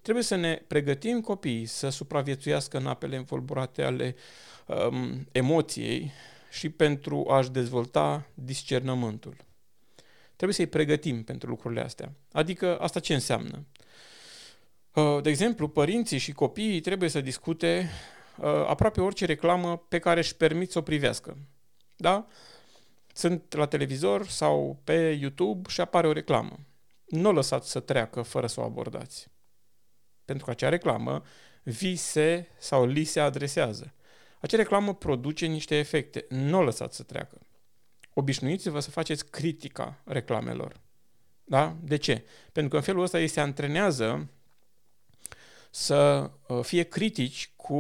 Trebuie 0.01 0.23
să 0.23 0.35
ne 0.35 0.55
pregătim 0.67 1.21
copiii 1.21 1.65
să 1.65 1.89
supraviețuiască 1.89 2.77
în 2.77 2.87
apele 2.87 3.15
învolburate 3.15 3.83
ale 3.83 4.15
um, 4.65 5.27
emoției 5.31 6.11
și 6.51 6.69
pentru 6.69 7.29
a-și 7.29 7.49
dezvolta 7.49 8.25
discernământul. 8.33 9.47
Trebuie 10.39 10.57
să-i 10.57 10.67
pregătim 10.67 11.23
pentru 11.23 11.49
lucrurile 11.49 11.81
astea. 11.81 12.11
Adică 12.31 12.79
asta 12.79 12.99
ce 12.99 13.13
înseamnă? 13.13 13.65
Uh, 14.93 15.21
de 15.21 15.29
exemplu, 15.29 15.67
părinții 15.67 16.17
și 16.17 16.31
copiii 16.31 16.79
trebuie 16.79 17.09
să 17.09 17.21
discute 17.21 17.89
uh, 18.37 18.45
aproape 18.45 19.01
orice 19.01 19.25
reclamă 19.25 19.77
pe 19.77 19.99
care 19.99 20.19
își 20.19 20.35
permit 20.35 20.71
să 20.71 20.77
o 20.77 20.81
privească. 20.81 21.37
Da? 21.95 22.27
Sunt 23.13 23.53
la 23.53 23.65
televizor 23.65 24.27
sau 24.27 24.79
pe 24.83 25.17
YouTube 25.21 25.69
și 25.69 25.81
apare 25.81 26.07
o 26.07 26.11
reclamă. 26.11 26.59
Nu 27.05 27.29
o 27.29 27.31
lăsați 27.31 27.71
să 27.71 27.79
treacă 27.79 28.21
fără 28.21 28.47
să 28.47 28.59
o 28.59 28.63
abordați. 28.63 29.27
Pentru 30.25 30.45
că 30.45 30.51
acea 30.51 30.69
reclamă 30.69 31.23
vi 31.63 31.95
se 31.95 32.47
sau 32.57 32.85
li 32.85 33.03
se 33.03 33.19
adresează. 33.19 33.93
Acea 34.39 34.57
reclamă 34.57 34.93
produce 34.93 35.45
niște 35.45 35.77
efecte. 35.77 36.25
Nu 36.29 36.57
o 36.57 36.63
lăsați 36.63 36.95
să 36.95 37.03
treacă 37.03 37.37
obișnuiți-vă 38.19 38.79
să 38.79 38.89
faceți 38.89 39.29
critica 39.29 40.01
reclamelor. 40.03 40.79
Da? 41.43 41.75
De 41.81 41.95
ce? 41.95 42.25
Pentru 42.51 42.71
că 42.71 42.77
în 42.77 42.83
felul 42.83 43.03
ăsta 43.03 43.19
ei 43.19 43.27
se 43.27 43.39
antrenează 43.39 44.29
să 45.69 46.31
uh, 46.47 46.59
fie 46.61 46.83
critici 46.83 47.51
cu 47.55 47.77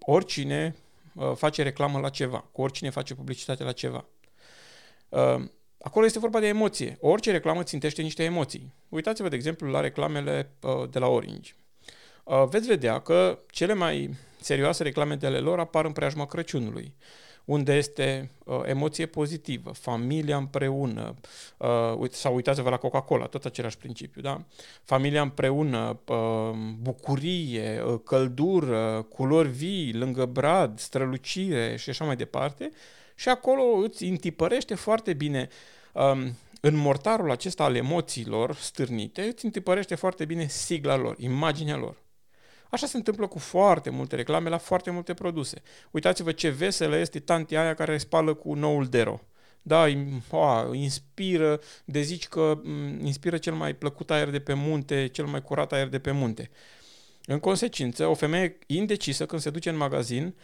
oricine 0.00 0.76
uh, 1.14 1.32
face 1.34 1.62
reclamă 1.62 1.98
la 1.98 2.08
ceva, 2.08 2.38
cu 2.52 2.62
oricine 2.62 2.90
face 2.90 3.14
publicitate 3.14 3.62
la 3.62 3.72
ceva. 3.72 4.04
Uh, 5.08 5.44
acolo 5.78 6.06
este 6.06 6.18
vorba 6.18 6.40
de 6.40 6.46
emoție. 6.46 6.96
Orice 7.00 7.30
reclamă 7.30 7.62
țintește 7.62 8.02
niște 8.02 8.24
emoții. 8.24 8.74
Uitați-vă, 8.88 9.28
de 9.28 9.36
exemplu, 9.36 9.70
la 9.70 9.80
reclamele 9.80 10.50
de 10.90 10.98
la 10.98 11.06
Orange. 11.06 11.52
Veți 12.48 12.66
vedea 12.66 13.00
că 13.00 13.38
cele 13.50 13.74
mai 13.74 14.14
serioase 14.40 14.82
reclame 14.82 15.14
de 15.14 15.26
ale 15.26 15.38
lor 15.38 15.58
apar 15.58 15.84
în 15.84 15.92
preajma 15.92 16.26
Crăciunului 16.26 16.94
unde 17.48 17.74
este 17.74 18.30
uh, 18.44 18.60
emoție 18.64 19.06
pozitivă, 19.06 19.70
familia 19.70 20.36
împreună, 20.36 21.14
uh, 21.56 22.10
sau 22.10 22.34
uitați-vă 22.34 22.70
la 22.70 22.76
Coca-Cola, 22.76 23.26
tot 23.26 23.44
același 23.44 23.78
principiu, 23.78 24.20
da? 24.20 24.44
Familia 24.82 25.22
împreună, 25.22 26.00
uh, 26.06 26.50
bucurie, 26.80 27.82
uh, 27.86 28.00
căldură, 28.04 29.06
culori 29.08 29.48
vii, 29.48 29.94
lângă 29.94 30.24
brad, 30.24 30.78
strălucire 30.78 31.76
și 31.76 31.90
așa 31.90 32.04
mai 32.04 32.16
departe. 32.16 32.70
Și 33.14 33.28
acolo 33.28 33.62
îți 33.62 34.04
întipărește 34.04 34.74
foarte 34.74 35.12
bine 35.12 35.48
um, 35.92 36.36
în 36.60 36.76
mortarul 36.76 37.30
acesta 37.30 37.64
al 37.64 37.74
emoțiilor 37.74 38.54
stârnite, 38.54 39.22
îți 39.22 39.44
întipărește 39.44 39.94
foarte 39.94 40.24
bine 40.24 40.46
sigla 40.46 40.96
lor, 40.96 41.14
imaginea 41.18 41.76
lor. 41.76 41.96
Așa 42.70 42.86
se 42.86 42.96
întâmplă 42.96 43.26
cu 43.26 43.38
foarte 43.38 43.90
multe 43.90 44.16
reclame 44.16 44.48
la 44.48 44.58
foarte 44.58 44.90
multe 44.90 45.14
produse. 45.14 45.62
Uitați-vă 45.90 46.32
ce 46.32 46.48
veselă 46.48 46.96
este 46.96 47.20
tantia 47.20 47.62
aia 47.62 47.74
care 47.74 47.98
spală 47.98 48.34
cu 48.34 48.54
noul 48.54 48.86
Dero. 48.86 49.20
Da, 49.62 49.86
a, 50.30 50.70
inspiră, 50.72 51.60
de 51.84 52.00
zici 52.00 52.28
că 52.28 52.60
inspiră 53.02 53.38
cel 53.38 53.54
mai 53.54 53.74
plăcut 53.74 54.10
aer 54.10 54.30
de 54.30 54.40
pe 54.40 54.54
munte, 54.54 55.06
cel 55.06 55.26
mai 55.26 55.42
curat 55.42 55.72
aer 55.72 55.88
de 55.88 55.98
pe 55.98 56.10
munte. 56.10 56.50
În 57.24 57.38
consecință, 57.38 58.06
o 58.06 58.14
femeie 58.14 58.58
indecisă 58.66 59.26
când 59.26 59.40
se 59.40 59.50
duce 59.50 59.68
în 59.68 59.76
magazin 59.76 60.34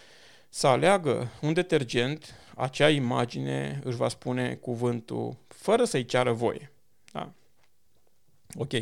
să 0.49 0.67
aleagă 0.67 1.31
un 1.41 1.53
detergent, 1.53 2.35
acea 2.57 2.91
imagine 2.91 3.81
își 3.85 3.97
va 3.97 4.09
spune 4.09 4.55
cuvântul 4.55 5.37
fără 5.49 5.85
să-i 5.85 6.05
ceară 6.05 6.33
voie. 6.33 6.73
Da? 7.13 7.33
Ok. 8.55 8.73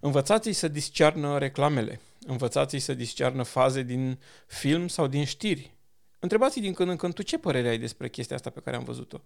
Învățați-i 0.00 0.52
să 0.52 0.68
discearnă 0.68 1.38
reclamele 1.38 2.00
învățați 2.26 2.78
să 2.78 2.94
discearnă 2.94 3.42
faze 3.42 3.82
din 3.82 4.18
film 4.46 4.88
sau 4.88 5.06
din 5.06 5.24
știri. 5.24 5.74
Întrebați-i 6.18 6.60
din 6.60 6.72
când 6.72 6.90
în 6.90 6.96
când, 6.96 7.14
tu 7.14 7.22
ce 7.22 7.38
părere 7.38 7.68
ai 7.68 7.78
despre 7.78 8.08
chestia 8.08 8.36
asta 8.36 8.50
pe 8.50 8.60
care 8.60 8.76
am 8.76 8.84
văzut-o? 8.84 9.20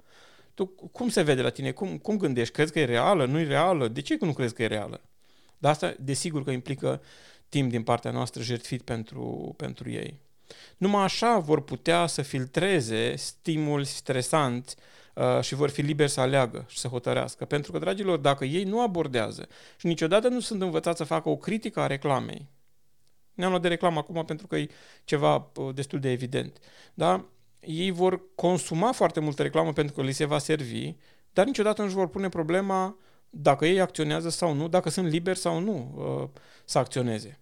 Tu 0.55 0.67
cum 0.67 1.09
se 1.09 1.23
vede 1.23 1.43
la 1.43 1.51
tine? 1.51 1.71
Cum, 1.71 1.99
cum 1.99 2.17
gândești? 2.17 2.55
Crezi 2.55 2.73
că 2.73 2.79
e 2.79 2.85
reală? 2.85 3.27
Nu 3.27 3.39
e 3.39 3.45
reală? 3.45 3.89
De 3.89 4.01
ce 4.01 4.17
nu 4.21 4.33
crezi 4.33 4.55
că 4.55 4.63
e 4.63 4.67
reală? 4.67 5.01
Dar 5.59 5.71
asta, 5.71 5.95
desigur 5.99 6.45
că 6.45 6.51
implică 6.51 7.03
timp 7.49 7.71
din 7.71 7.83
partea 7.83 8.11
noastră 8.11 8.43
jertfit 8.43 8.83
pentru, 8.83 9.55
pentru 9.57 9.91
ei. 9.91 10.19
Numai 10.77 11.03
așa 11.03 11.39
vor 11.39 11.63
putea 11.63 12.07
să 12.07 12.23
filtreze 12.23 13.17
stimuli 13.17 13.85
stresanți 13.85 14.77
uh, 15.15 15.41
și 15.41 15.55
vor 15.55 15.71
fi 15.71 15.81
liberi 15.81 16.11
să 16.11 16.21
aleagă 16.21 16.65
și 16.69 16.79
să 16.79 16.89
hotărească. 16.89 17.45
Pentru 17.45 17.73
că, 17.73 17.79
dragilor, 17.79 18.19
dacă 18.19 18.45
ei 18.45 18.65
nu 18.65 18.81
abordează 18.83 19.49
și 19.77 19.87
niciodată 19.87 20.29
nu 20.29 20.41
sunt 20.41 20.63
învățați 20.63 20.99
să 20.99 21.05
facă 21.05 21.29
o 21.29 21.37
critică 21.37 21.81
a 21.81 21.87
reclamei, 21.87 22.49
ne-am 23.35 23.51
luat 23.51 23.63
de 23.63 23.69
reclamă 23.69 23.99
acum 23.99 24.25
pentru 24.25 24.47
că 24.47 24.57
e 24.57 24.69
ceva 25.05 25.51
destul 25.75 26.01
de 26.01 26.11
evident. 26.11 26.59
Da? 26.95 27.25
Ei 27.61 27.91
vor 27.91 28.21
consuma 28.35 28.93
foarte 28.93 29.21
multă 29.21 29.43
reclamă 29.43 29.73
pentru 29.73 29.95
că 29.95 30.03
li 30.03 30.13
se 30.13 30.25
va 30.25 30.39
servi, 30.39 30.95
dar 31.33 31.47
niciodată 31.47 31.81
nu 31.81 31.87
își 31.87 31.97
vor 31.97 32.09
pune 32.09 32.29
problema 32.29 32.97
dacă 33.31 33.67
ei 33.67 33.81
acționează 33.81 34.29
sau 34.29 34.53
nu, 34.53 34.69
dacă 34.69 34.91
sunt 34.91 35.09
liberi 35.09 35.39
sau 35.39 35.61
nu 35.61 35.95
uh, 35.97 36.41
să 36.65 36.79
acționeze. 36.79 37.39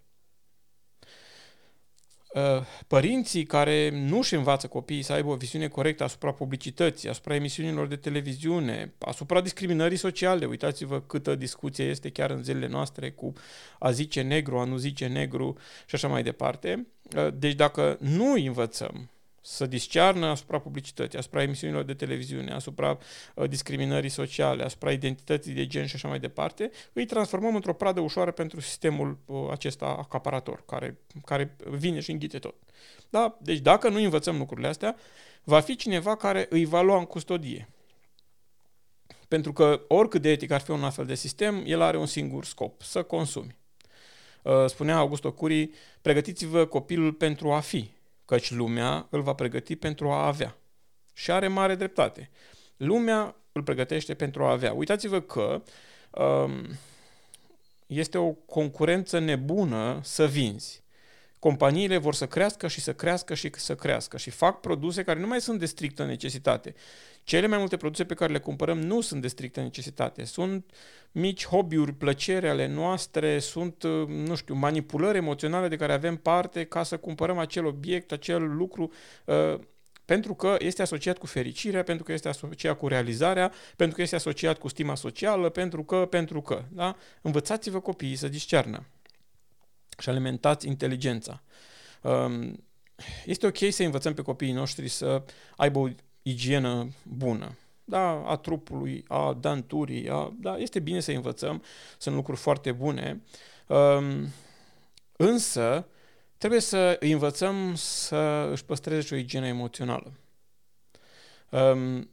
Uh, 2.34 2.40
părinții 2.86 3.44
care 3.44 3.90
nu 3.90 4.18
își 4.18 4.34
învață 4.34 4.66
copiii 4.66 5.02
să 5.02 5.12
aibă 5.12 5.30
o 5.30 5.34
viziune 5.34 5.68
corectă 5.68 6.04
asupra 6.04 6.32
publicității, 6.32 7.08
asupra 7.08 7.34
emisiunilor 7.34 7.86
de 7.86 7.96
televiziune, 7.96 8.92
asupra 8.98 9.40
discriminării 9.40 9.96
sociale. 9.96 10.46
Uitați-vă 10.46 11.00
câtă 11.00 11.34
discuție 11.34 11.84
este 11.84 12.10
chiar 12.10 12.30
în 12.30 12.42
zilele 12.42 12.68
noastre 12.68 13.10
cu 13.10 13.32
a 13.78 13.90
zice 13.90 14.20
negru, 14.20 14.58
a 14.58 14.64
nu 14.64 14.76
zice 14.76 15.06
negru 15.06 15.56
și 15.86 15.94
așa 15.94 16.08
mai 16.08 16.22
departe. 16.22 16.86
Uh, 17.16 17.28
deci 17.34 17.54
dacă 17.54 17.96
nu 18.00 18.32
îi 18.32 18.46
învățăm 18.46 19.10
să 19.44 19.66
discearnă 19.66 20.26
asupra 20.26 20.58
publicității, 20.58 21.18
asupra 21.18 21.42
emisiunilor 21.42 21.82
de 21.82 21.94
televiziune, 21.94 22.52
asupra 22.52 22.98
uh, 23.34 23.48
discriminării 23.48 24.08
sociale, 24.08 24.62
asupra 24.62 24.92
identității 24.92 25.52
de 25.52 25.66
gen 25.66 25.86
și 25.86 25.94
așa 25.94 26.08
mai 26.08 26.18
departe, 26.18 26.70
îi 26.92 27.06
transformăm 27.06 27.54
într-o 27.54 27.74
pradă 27.74 28.00
ușoară 28.00 28.30
pentru 28.30 28.60
sistemul 28.60 29.18
uh, 29.26 29.48
acesta 29.50 29.86
acaparator, 29.86 30.64
care, 30.66 30.98
care 31.24 31.56
vine 31.70 32.00
și 32.00 32.10
înghite 32.10 32.38
tot. 32.38 32.54
Da? 33.10 33.38
Deci 33.40 33.58
dacă 33.58 33.88
nu 33.88 34.02
învățăm 34.02 34.38
lucrurile 34.38 34.68
astea, 34.68 34.96
va 35.44 35.60
fi 35.60 35.76
cineva 35.76 36.16
care 36.16 36.46
îi 36.48 36.64
va 36.64 36.80
lua 36.80 36.98
în 36.98 37.04
custodie. 37.04 37.68
Pentru 39.28 39.52
că 39.52 39.80
oricât 39.88 40.22
de 40.22 40.30
etic 40.30 40.50
ar 40.50 40.60
fi 40.60 40.70
un 40.70 40.84
astfel 40.84 41.06
de 41.06 41.14
sistem, 41.14 41.62
el 41.66 41.80
are 41.80 41.96
un 41.96 42.06
singur 42.06 42.44
scop, 42.44 42.82
să 42.82 43.02
consumi. 43.02 43.56
Uh, 44.42 44.66
spunea 44.66 44.96
Augusto 44.96 45.32
Curi, 45.32 45.70
pregătiți-vă 46.02 46.66
copilul 46.66 47.12
pentru 47.12 47.52
a 47.52 47.60
fi, 47.60 47.90
căci 48.24 48.50
lumea 48.50 49.06
îl 49.10 49.22
va 49.22 49.34
pregăti 49.34 49.76
pentru 49.76 50.10
a 50.10 50.26
avea. 50.26 50.56
Și 51.12 51.30
are 51.30 51.48
mare 51.48 51.74
dreptate. 51.74 52.30
Lumea 52.76 53.36
îl 53.52 53.62
pregătește 53.62 54.14
pentru 54.14 54.44
a 54.44 54.50
avea. 54.50 54.72
Uitați-vă 54.72 55.20
că 55.20 55.62
um, 56.10 56.66
este 57.86 58.18
o 58.18 58.32
concurență 58.32 59.18
nebună 59.18 60.00
să 60.02 60.26
vinzi. 60.26 60.81
Companiile 61.42 61.96
vor 61.96 62.14
să 62.14 62.26
crească 62.26 62.68
și 62.68 62.80
să 62.80 62.94
crească 62.94 63.34
și 63.34 63.50
să 63.54 63.74
crească 63.74 64.16
și 64.16 64.30
fac 64.30 64.60
produse 64.60 65.02
care 65.02 65.20
nu 65.20 65.26
mai 65.26 65.40
sunt 65.40 65.58
de 65.58 65.66
strictă 65.66 66.04
necesitate. 66.04 66.74
Cele 67.24 67.46
mai 67.46 67.58
multe 67.58 67.76
produse 67.76 68.04
pe 68.04 68.14
care 68.14 68.32
le 68.32 68.38
cumpărăm 68.38 68.78
nu 68.78 69.00
sunt 69.00 69.22
de 69.22 69.28
strictă 69.28 69.60
necesitate. 69.60 70.24
Sunt 70.24 70.70
mici 71.12 71.46
hobby-uri, 71.46 71.92
plăceri 71.92 72.48
ale 72.48 72.66
noastre, 72.66 73.38
sunt, 73.38 73.82
nu 74.06 74.34
știu, 74.34 74.54
manipulări 74.54 75.16
emoționale 75.16 75.68
de 75.68 75.76
care 75.76 75.92
avem 75.92 76.16
parte 76.16 76.64
ca 76.64 76.82
să 76.82 76.96
cumpărăm 76.96 77.38
acel 77.38 77.66
obiect, 77.66 78.12
acel 78.12 78.56
lucru 78.56 78.92
uh, 79.24 79.58
pentru 80.04 80.34
că 80.34 80.56
este 80.58 80.82
asociat 80.82 81.18
cu 81.18 81.26
fericirea, 81.26 81.82
pentru 81.82 82.04
că 82.04 82.12
este 82.12 82.28
asociat 82.28 82.78
cu 82.78 82.88
realizarea, 82.88 83.52
pentru 83.76 83.96
că 83.96 84.02
este 84.02 84.14
asociat 84.14 84.58
cu 84.58 84.68
stima 84.68 84.94
socială, 84.94 85.48
pentru 85.48 85.84
că, 85.84 86.06
pentru 86.10 86.42
că. 86.42 86.64
Da? 86.68 86.96
Învățați-vă 87.22 87.80
copiii 87.80 88.16
să 88.16 88.28
discernă 88.28 88.86
și 90.02 90.08
alimentați 90.08 90.66
inteligența. 90.66 91.42
Um, 92.02 92.64
este 93.24 93.46
ok 93.46 93.58
să 93.70 93.82
învățăm 93.82 94.14
pe 94.14 94.22
copiii 94.22 94.52
noștri 94.52 94.88
să 94.88 95.22
aibă 95.56 95.78
o 95.78 95.88
igienă 96.22 96.88
bună, 97.02 97.56
da, 97.84 98.08
a 98.26 98.36
trupului, 98.36 99.04
a 99.08 99.36
danturii, 99.40 100.08
a, 100.08 100.32
da, 100.40 100.56
este 100.56 100.80
bine 100.80 101.00
să 101.00 101.12
învățăm, 101.12 101.62
sunt 101.98 102.14
lucruri 102.14 102.38
foarte 102.38 102.72
bune, 102.72 103.22
um, 103.66 104.28
însă 105.16 105.88
trebuie 106.38 106.60
să 106.60 106.96
îi 107.00 107.12
învățăm 107.12 107.74
să 107.74 108.48
își 108.52 108.64
păstreze 108.64 109.06
și 109.06 109.12
o 109.12 109.16
igienă 109.16 109.46
emoțională. 109.46 110.12
Um, 111.50 112.10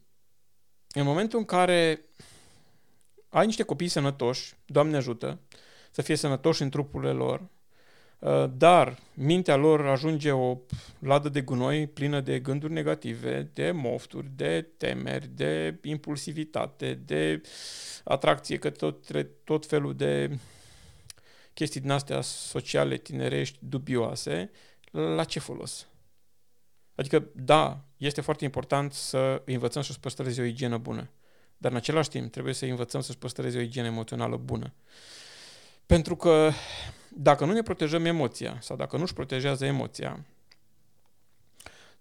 în 0.94 1.04
momentul 1.04 1.40
în 1.40 1.46
care 1.46 2.06
ai 3.30 3.46
niște 3.46 3.64
copii 3.64 3.88
sănătoși, 3.88 4.54
Doamne 4.66 4.98
ajută, 4.98 5.40
să 5.92 6.02
fie 6.02 6.16
sănătoși 6.16 6.62
în 6.62 6.70
trupurile 6.70 7.12
lor, 7.12 7.40
uh, 7.40 7.59
dar 8.58 9.00
mintea 9.14 9.56
lor 9.56 9.88
ajunge 9.88 10.32
o 10.32 10.58
ladă 11.00 11.30
de 11.30 11.42
gunoi 11.42 11.88
plină 11.88 12.22
de 12.22 12.40
gânduri 12.40 12.74
negative, 12.74 13.50
de 13.54 13.72
mofturi, 13.72 14.28
de 14.36 14.62
temeri, 14.78 15.28
de 15.28 15.80
impulsivitate, 15.84 16.94
de 16.94 17.42
atracție 18.04 18.58
către 18.58 19.24
tot, 19.24 19.44
tot 19.44 19.66
felul 19.66 19.96
de 19.96 20.38
chestii 21.54 21.82
din 21.82 21.92
astea 21.92 22.22
sociale, 22.22 22.98
tinerești, 22.98 23.58
dubioase, 23.62 24.52
la 24.92 25.24
ce 25.24 25.40
folos? 25.40 25.88
Adică, 26.96 27.30
da, 27.34 27.86
este 27.98 28.22
foarte 28.22 28.44
important 28.44 28.94
să 28.94 29.42
învățăm 29.46 29.82
să-și 29.82 30.00
păstreze 30.00 30.42
o 30.42 30.46
igienă 30.46 30.78
bună, 30.78 31.10
dar 31.58 31.72
în 31.72 31.78
același 31.78 32.10
timp 32.10 32.32
trebuie 32.32 32.54
să 32.54 32.66
învățăm 32.66 33.02
să-și 33.02 33.18
păstreze 33.18 33.58
o 33.58 33.62
igienă 33.62 33.88
emoțională 33.88 34.38
bună. 34.38 34.74
Pentru 35.90 36.16
că 36.16 36.52
dacă 37.10 37.46
nu 37.46 37.54
ne 37.54 37.62
protejăm 37.62 38.06
emoția 38.06 38.58
sau 38.62 38.76
dacă 38.76 38.98
nu-și 38.98 39.14
protejează 39.14 39.66
emoția, 39.66 40.26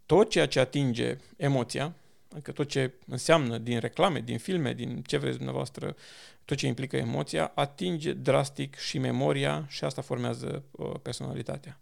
tot 0.07 0.31
ceea 0.31 0.47
ce 0.47 0.61
atinge 0.61 1.17
emoția, 1.37 1.95
adică 2.33 2.53
tot 2.53 2.69
ce 2.69 2.93
înseamnă 3.07 3.59
din 3.59 3.79
reclame, 3.79 4.21
din 4.21 4.39
filme, 4.39 4.73
din 4.73 5.03
ce 5.03 5.17
vreți 5.17 5.37
dumneavoastră, 5.37 5.97
tot 6.45 6.57
ce 6.57 6.67
implică 6.67 6.97
emoția, 6.97 7.53
atinge 7.55 8.13
drastic 8.13 8.77
și 8.77 8.99
memoria 8.99 9.67
și 9.69 9.85
asta 9.85 10.03
formează 10.03 10.65
uh, 10.71 10.95
personalitatea. 11.03 11.81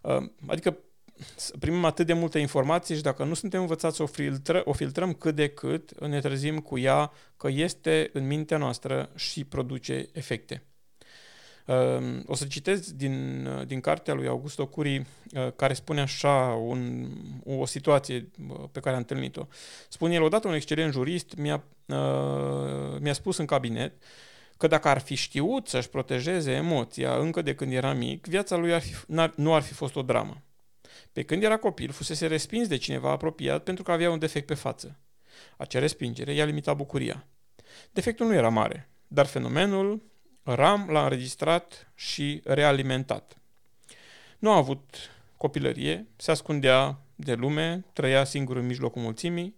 Uh, 0.00 0.30
adică 0.46 0.76
primim 1.58 1.84
atât 1.84 2.06
de 2.06 2.12
multe 2.12 2.38
informații 2.38 2.96
și 2.96 3.02
dacă 3.02 3.24
nu 3.24 3.34
suntem 3.34 3.60
învățați 3.60 3.96
să 3.96 4.02
o, 4.02 4.06
filtră, 4.06 4.62
o 4.64 4.72
filtrăm 4.72 5.12
cât 5.12 5.34
de 5.34 5.48
cât, 5.48 6.06
ne 6.06 6.20
trezim 6.20 6.58
cu 6.58 6.78
ea 6.78 7.12
că 7.36 7.48
este 7.48 8.10
în 8.12 8.26
mintea 8.26 8.56
noastră 8.56 9.10
și 9.14 9.44
produce 9.44 10.08
efecte. 10.12 10.62
Ehm, 11.66 12.22
o 12.26 12.34
să 12.34 12.44
citez 12.44 12.92
din, 12.92 13.48
din 13.66 13.80
cartea 13.80 14.14
lui 14.14 14.26
Augusto 14.26 14.66
Curi, 14.66 14.98
uh, 14.98 15.52
care 15.56 15.72
spune 15.72 16.00
așa 16.00 16.58
un, 16.64 17.08
o 17.44 17.66
situație 17.66 18.30
uh, 18.48 18.64
pe 18.72 18.80
care 18.80 18.94
a 18.94 18.98
întâlnit-o. 18.98 19.46
Spune 19.88 20.14
el, 20.14 20.22
odată 20.22 20.48
un 20.48 20.54
excelent 20.54 20.92
jurist 20.92 21.34
mi-a, 21.36 21.64
uh, 21.86 22.98
mi-a 23.00 23.12
spus 23.12 23.36
în 23.36 23.46
cabinet 23.46 23.92
că 24.56 24.66
dacă 24.66 24.88
ar 24.88 24.98
fi 24.98 25.14
știut 25.14 25.68
să-și 25.68 25.88
protejeze 25.88 26.50
emoția 26.50 27.16
încă 27.16 27.42
de 27.42 27.54
când 27.54 27.72
era 27.72 27.92
mic, 27.92 28.26
viața 28.26 28.56
lui 28.56 28.74
ar 28.74 28.80
fi, 28.80 28.94
n-ar, 29.06 29.32
nu 29.36 29.54
ar 29.54 29.62
fi 29.62 29.72
fost 29.72 29.96
o 29.96 30.02
dramă. 30.02 30.42
Pe 31.12 31.22
când 31.22 31.42
era 31.42 31.56
copil, 31.56 31.90
fusese 31.90 32.26
respins 32.26 32.68
de 32.68 32.76
cineva 32.76 33.10
apropiat 33.10 33.62
pentru 33.62 33.82
că 33.82 33.92
avea 33.92 34.10
un 34.10 34.18
defect 34.18 34.46
pe 34.46 34.54
față. 34.54 34.98
Acea 35.56 35.78
respingere 35.78 36.32
i-a 36.32 36.44
limitat 36.44 36.76
bucuria. 36.76 37.26
Defectul 37.90 38.26
nu 38.26 38.34
era 38.34 38.48
mare, 38.48 38.88
dar 39.08 39.26
fenomenul 39.26 40.02
RAM 40.42 40.88
l-a 40.90 41.02
înregistrat 41.02 41.92
și 41.94 42.40
realimentat. 42.44 43.36
Nu 44.38 44.50
a 44.50 44.56
avut 44.56 44.96
copilărie, 45.36 46.06
se 46.16 46.30
ascundea 46.30 47.00
de 47.14 47.34
lume, 47.34 47.84
trăia 47.92 48.24
singur 48.24 48.56
în 48.56 48.66
mijlocul 48.66 49.02
mulțimii. 49.02 49.56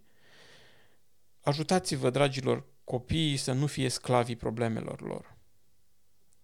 Ajutați-vă, 1.41 2.09
dragilor, 2.09 2.65
copiii 2.83 3.37
să 3.37 3.51
nu 3.51 3.67
fie 3.67 3.89
sclavii 3.89 4.35
problemelor 4.35 5.01
lor. 5.01 5.35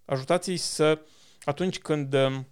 Ajutați-i 0.05 0.57
să, 0.57 1.01
atunci 1.43 1.79
când 1.79 2.13
um, 2.13 2.47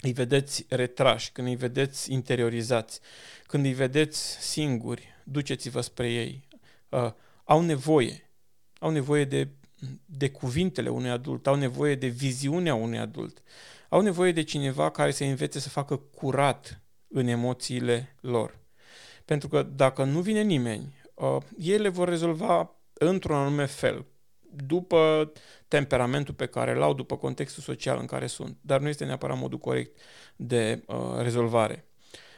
îi 0.00 0.12
vedeți 0.12 0.66
retrași, 0.68 1.32
când 1.32 1.48
îi 1.48 1.56
vedeți 1.56 2.12
interiorizați, 2.12 3.00
când 3.46 3.64
îi 3.64 3.72
vedeți 3.72 4.20
singuri, 4.50 5.08
duceți-vă 5.24 5.80
spre 5.80 6.12
ei. 6.12 6.48
Uh, 6.88 7.12
au 7.44 7.60
nevoie, 7.60 8.30
au 8.78 8.90
nevoie 8.90 9.24
de 9.24 9.48
de 10.04 10.30
cuvintele 10.30 10.88
unui 10.88 11.10
adult, 11.10 11.46
au 11.46 11.54
nevoie 11.54 11.94
de 11.94 12.06
viziunea 12.06 12.74
unui 12.74 12.98
adult, 12.98 13.42
au 13.88 14.00
nevoie 14.00 14.32
de 14.32 14.42
cineva 14.42 14.90
care 14.90 15.10
să 15.10 15.24
învețe 15.24 15.58
să 15.58 15.68
facă 15.68 15.96
curat 15.96 16.80
în 17.08 17.26
emoțiile 17.26 18.16
lor. 18.20 18.58
Pentru 19.24 19.48
că 19.48 19.62
dacă 19.62 20.04
nu 20.04 20.20
vine 20.20 20.42
nimeni, 20.42 20.94
uh, 21.14 21.36
ele 21.58 21.88
vor 21.88 22.08
rezolva 22.08 22.76
într-un 22.92 23.36
anume 23.36 23.66
fel, 23.66 24.06
după 24.66 25.32
temperamentul 25.68 26.34
pe 26.34 26.46
care 26.46 26.72
îl 26.72 26.82
au, 26.82 26.94
după 26.94 27.16
contextul 27.16 27.62
social 27.62 27.98
în 27.98 28.06
care 28.06 28.26
sunt, 28.26 28.56
dar 28.60 28.80
nu 28.80 28.88
este 28.88 29.04
neapărat 29.04 29.38
modul 29.38 29.58
corect 29.58 29.98
de 30.36 30.82
uh, 30.86 30.96
rezolvare. 31.18 31.84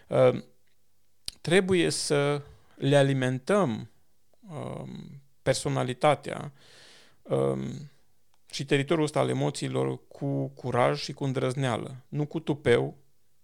Uh, 0.09 0.42
trebuie 1.40 1.90
să 1.90 2.42
le 2.74 2.96
alimentăm 2.96 3.90
uh, 4.50 4.83
personalitatea 5.42 6.52
um, 7.24 7.90
și 8.50 8.64
teritoriul 8.64 9.04
ăsta 9.04 9.20
al 9.20 9.28
emoțiilor 9.28 10.06
cu 10.08 10.48
curaj 10.48 11.00
și 11.00 11.12
cu 11.12 11.24
îndrăzneală, 11.24 12.04
nu 12.08 12.26
cu 12.26 12.40
tupeu, 12.40 12.96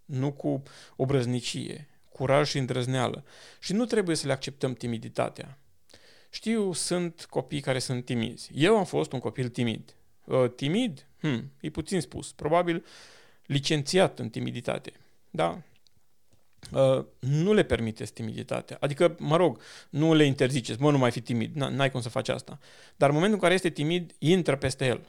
nu 0.04 0.32
cu 0.32 0.62
obrăznicie, 0.96 1.88
curaj 2.08 2.48
și 2.48 2.58
îndrăzneală. 2.58 3.24
Și 3.60 3.72
nu 3.72 3.84
trebuie 3.84 4.16
să 4.16 4.26
le 4.26 4.32
acceptăm 4.32 4.74
timiditatea. 4.74 5.58
Știu, 6.30 6.72
sunt 6.72 7.26
copii 7.30 7.60
care 7.60 7.78
sunt 7.78 8.04
timizi. 8.04 8.50
Eu 8.54 8.76
am 8.76 8.84
fost 8.84 9.12
un 9.12 9.18
copil 9.18 9.48
timid. 9.48 9.96
Uh, 10.24 10.50
timid? 10.54 11.06
Hmm, 11.20 11.52
e 11.60 11.70
puțin 11.70 12.00
spus. 12.00 12.32
Probabil 12.32 12.84
licențiat 13.46 14.18
în 14.18 14.28
timiditate. 14.28 14.92
Da? 15.30 15.62
Uh, 16.72 17.04
nu 17.18 17.52
le 17.52 17.62
permiteți 17.62 18.12
timiditatea. 18.12 18.76
Adică, 18.80 19.16
mă 19.18 19.36
rog, 19.36 19.60
nu 19.90 20.14
le 20.14 20.24
interziceți, 20.24 20.80
mă, 20.80 20.90
nu 20.90 20.98
mai 20.98 21.10
fi 21.10 21.20
timid, 21.20 21.54
n-ai 21.54 21.90
cum 21.90 22.00
să 22.00 22.08
faci 22.08 22.28
asta. 22.28 22.58
Dar 22.96 23.08
în 23.08 23.14
momentul 23.14 23.38
în 23.38 23.42
care 23.42 23.54
este 23.54 23.70
timid, 23.70 24.12
intră 24.18 24.56
peste 24.56 24.86
el. 24.86 25.00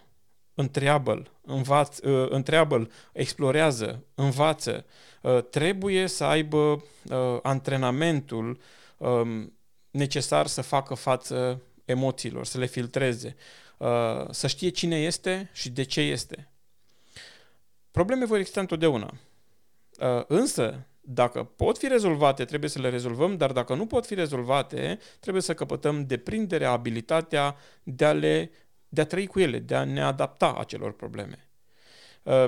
Întreabă-l, 0.53 1.31
învață, 1.41 2.09
uh, 2.09 2.29
întreabă-l, 2.29 2.91
explorează, 3.13 4.05
învață. 4.15 4.85
Uh, 5.21 5.43
trebuie 5.49 6.07
să 6.07 6.23
aibă 6.23 6.57
uh, 6.57 7.39
antrenamentul 7.41 8.59
uh, 8.97 9.45
necesar 9.91 10.47
să 10.47 10.61
facă 10.61 10.93
față 10.93 11.61
emoțiilor, 11.85 12.45
să 12.45 12.57
le 12.57 12.65
filtreze, 12.65 13.35
uh, 13.77 13.87
să 14.29 14.47
știe 14.47 14.69
cine 14.69 15.01
este 15.01 15.49
și 15.53 15.69
de 15.69 15.83
ce 15.83 16.01
este. 16.01 16.51
Probleme 17.91 18.25
vor 18.25 18.37
exista 18.37 18.59
întotdeauna. 18.59 19.13
Uh, 19.99 20.23
însă, 20.27 20.85
dacă 21.13 21.43
pot 21.43 21.77
fi 21.77 21.87
rezolvate, 21.87 22.45
trebuie 22.45 22.69
să 22.69 22.79
le 22.79 22.89
rezolvăm, 22.89 23.37
dar 23.37 23.51
dacă 23.51 23.75
nu 23.75 23.85
pot 23.85 24.05
fi 24.05 24.13
rezolvate, 24.13 24.99
trebuie 25.19 25.41
să 25.41 25.53
căpătăm 25.53 26.05
deprinderea, 26.05 26.71
abilitatea 26.71 27.55
de 27.83 28.05
a, 28.05 28.11
le, 28.11 28.51
de 28.89 29.01
a 29.01 29.05
trăi 29.05 29.27
cu 29.27 29.39
ele, 29.39 29.59
de 29.59 29.75
a 29.75 29.83
ne 29.83 30.01
adapta 30.01 30.55
acelor 30.59 30.91
probleme. 30.91 31.47
Uh, 32.23 32.45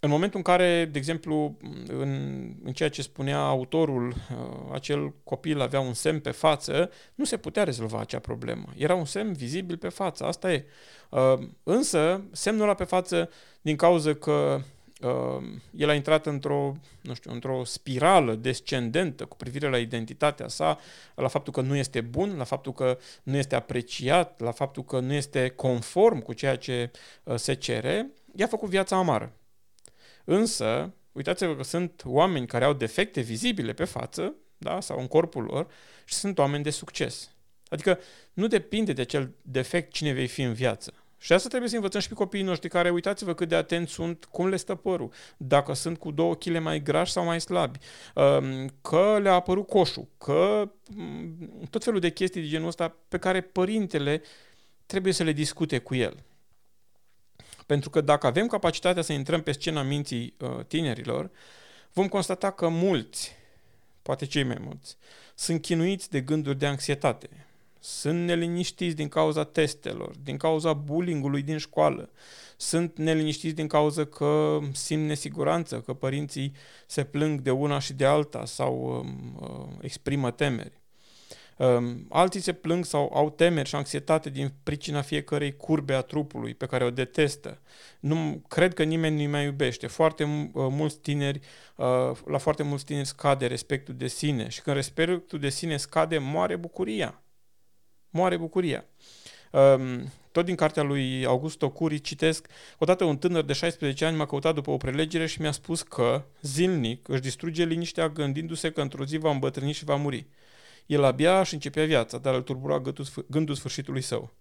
în 0.00 0.10
momentul 0.10 0.38
în 0.38 0.44
care, 0.44 0.84
de 0.84 0.98
exemplu, 0.98 1.56
în, 1.88 2.54
în 2.62 2.72
ceea 2.72 2.88
ce 2.88 3.02
spunea 3.02 3.38
autorul, 3.38 4.08
uh, 4.08 4.72
acel 4.72 5.14
copil 5.24 5.60
avea 5.60 5.80
un 5.80 5.94
semn 5.94 6.20
pe 6.20 6.30
față, 6.30 6.90
nu 7.14 7.24
se 7.24 7.36
putea 7.36 7.64
rezolva 7.64 8.00
acea 8.00 8.18
problemă. 8.18 8.72
Era 8.76 8.94
un 8.94 9.04
semn 9.04 9.32
vizibil 9.32 9.76
pe 9.76 9.88
față, 9.88 10.24
asta 10.24 10.52
e. 10.52 10.64
Uh, 11.10 11.38
însă, 11.62 12.22
semnul 12.32 12.62
ăla 12.62 12.74
pe 12.74 12.84
față, 12.84 13.30
din 13.60 13.76
cauza 13.76 14.14
că 14.14 14.56
uh, 14.58 14.62
el 15.76 15.88
a 15.88 15.94
intrat 15.94 16.26
într-o, 16.26 16.76
nu 17.00 17.14
știu, 17.14 17.32
într-o 17.32 17.64
spirală 17.64 18.34
descendentă 18.34 19.24
cu 19.24 19.36
privire 19.36 19.68
la 19.68 19.78
identitatea 19.78 20.48
sa, 20.48 20.78
la 21.14 21.28
faptul 21.28 21.52
că 21.52 21.60
nu 21.60 21.76
este 21.76 22.00
bun, 22.00 22.36
la 22.36 22.44
faptul 22.44 22.72
că 22.72 22.98
nu 23.22 23.36
este 23.36 23.54
apreciat, 23.54 24.40
la 24.40 24.50
faptul 24.50 24.84
că 24.84 25.00
nu 25.00 25.12
este 25.12 25.48
conform 25.48 26.20
cu 26.20 26.32
ceea 26.32 26.56
ce 26.56 26.90
uh, 27.22 27.36
se 27.36 27.54
cere, 27.54 28.10
i-a 28.36 28.46
făcut 28.46 28.68
viața 28.68 28.96
amară. 28.96 29.32
Însă, 30.24 30.92
uitați-vă 31.12 31.56
că 31.56 31.62
sunt 31.62 32.02
oameni 32.04 32.46
care 32.46 32.64
au 32.64 32.72
defecte 32.72 33.20
vizibile 33.20 33.72
pe 33.72 33.84
față, 33.84 34.34
da, 34.58 34.80
sau 34.80 34.98
în 34.98 35.06
corpul 35.06 35.42
lor, 35.42 35.66
și 36.04 36.14
sunt 36.14 36.38
oameni 36.38 36.62
de 36.62 36.70
succes. 36.70 37.30
Adică 37.68 37.98
nu 38.32 38.46
depinde 38.46 38.92
de 38.92 39.00
acel 39.00 39.34
defect 39.42 39.92
cine 39.92 40.12
vei 40.12 40.26
fi 40.26 40.42
în 40.42 40.52
viață. 40.52 40.92
Și 41.22 41.32
asta 41.32 41.48
trebuie 41.48 41.70
să 41.70 41.76
învățăm 41.76 42.00
și 42.00 42.08
pe 42.08 42.14
copiii 42.14 42.42
noștri 42.42 42.68
care, 42.68 42.90
uitați-vă 42.90 43.34
cât 43.34 43.48
de 43.48 43.54
atenți 43.54 43.92
sunt, 43.92 44.24
cum 44.24 44.48
le 44.48 44.56
stă 44.56 44.74
părul, 44.74 45.12
dacă 45.36 45.72
sunt 45.72 45.98
cu 45.98 46.10
două 46.10 46.34
kg 46.34 46.58
mai 46.58 46.82
grași 46.82 47.12
sau 47.12 47.24
mai 47.24 47.40
slabi, 47.40 47.78
um, 48.14 48.68
că 48.80 49.18
le-a 49.22 49.32
apărut 49.32 49.66
coșul, 49.66 50.08
că 50.18 50.70
mm, 50.94 51.66
tot 51.70 51.84
felul 51.84 52.00
de 52.00 52.10
chestii 52.10 52.40
de 52.40 52.48
genul 52.48 52.68
ăsta 52.68 52.96
pe 53.08 53.18
care 53.18 53.40
părintele 53.40 54.22
trebuie 54.86 55.12
să 55.12 55.22
le 55.22 55.32
discute 55.32 55.78
cu 55.78 55.94
el. 55.94 56.16
Pentru 57.66 57.90
că 57.90 58.00
dacă 58.00 58.26
avem 58.26 58.46
capacitatea 58.46 59.02
să 59.02 59.12
intrăm 59.12 59.42
pe 59.42 59.52
scena 59.52 59.82
minții 59.82 60.34
uh, 60.38 60.64
tinerilor, 60.66 61.30
vom 61.92 62.08
constata 62.08 62.50
că 62.50 62.68
mulți, 62.68 63.36
poate 64.02 64.26
cei 64.26 64.42
mai 64.44 64.58
mulți, 64.60 64.96
sunt 65.34 65.62
chinuiți 65.62 66.10
de 66.10 66.20
gânduri 66.20 66.58
de 66.58 66.66
anxietate, 66.66 67.28
sunt 67.84 68.24
neliniștiți 68.24 68.96
din 68.96 69.08
cauza 69.08 69.44
testelor, 69.44 70.16
din 70.22 70.36
cauza 70.36 70.72
bullyingului 70.72 71.42
din 71.42 71.58
școală, 71.58 72.10
sunt 72.56 72.98
neliniștiți 72.98 73.54
din 73.54 73.66
cauza 73.66 74.04
că 74.04 74.58
simt 74.72 75.06
nesiguranță, 75.06 75.80
că 75.80 75.92
părinții 75.92 76.52
se 76.86 77.04
plâng 77.04 77.40
de 77.40 77.50
una 77.50 77.78
și 77.78 77.92
de 77.92 78.04
alta 78.04 78.44
sau 78.44 78.98
um, 78.98 79.38
uh, 79.40 79.76
exprimă 79.80 80.30
temeri. 80.30 80.80
Um, 81.56 82.06
alții 82.08 82.40
se 82.40 82.52
plâng 82.52 82.84
sau 82.84 83.10
au 83.14 83.30
temeri 83.30 83.68
și 83.68 83.74
anxietate 83.74 84.30
din 84.30 84.52
pricina 84.62 85.00
fiecărei 85.00 85.56
curbe 85.56 85.94
a 85.94 86.00
trupului 86.00 86.54
pe 86.54 86.66
care 86.66 86.84
o 86.84 86.90
detestă. 86.90 87.60
Nu 88.00 88.42
cred 88.48 88.74
că 88.74 88.82
nimeni 88.82 89.16
nu-i 89.16 89.26
mai 89.26 89.44
iubește. 89.44 89.86
Foarte 89.86 90.24
uh, 90.24 90.50
mulți 90.52 90.98
tineri, 90.98 91.40
uh, 91.76 92.10
la 92.26 92.38
foarte 92.38 92.62
mulți 92.62 92.84
tineri 92.84 93.06
scade 93.06 93.46
respectul 93.46 93.94
de 93.94 94.06
sine 94.06 94.48
și 94.48 94.62
când 94.62 94.76
respectul 94.76 95.38
de 95.38 95.48
sine 95.48 95.76
scade, 95.76 96.18
moare 96.18 96.56
bucuria 96.56 97.22
moare 98.12 98.36
bucuria. 98.36 98.84
Um, 99.50 100.12
tot 100.32 100.44
din 100.44 100.54
cartea 100.54 100.82
lui 100.82 101.24
Augusto 101.24 101.70
Curi 101.70 102.00
citesc, 102.00 102.46
odată 102.78 103.04
un 103.04 103.16
tânăr 103.16 103.44
de 103.44 103.52
16 103.52 104.04
ani 104.04 104.16
m-a 104.16 104.26
căutat 104.26 104.54
după 104.54 104.70
o 104.70 104.76
prelegere 104.76 105.26
și 105.26 105.40
mi-a 105.40 105.52
spus 105.52 105.82
că, 105.82 106.24
zilnic, 106.42 107.08
își 107.08 107.20
distruge 107.20 107.64
liniștea 107.64 108.08
gândindu-se 108.08 108.70
că 108.70 108.80
într-o 108.80 109.04
zi 109.04 109.16
va 109.16 109.30
îmbătrâni 109.30 109.72
și 109.72 109.84
va 109.84 109.94
muri. 109.94 110.26
El 110.86 111.04
abia 111.04 111.40
își 111.40 111.54
începea 111.54 111.84
viața, 111.84 112.18
dar 112.18 112.34
îl 112.34 112.42
turbura 112.42 112.78
gândul, 112.78 113.06
gândul 113.28 113.54
sfârșitului 113.54 114.00
său. 114.00 114.32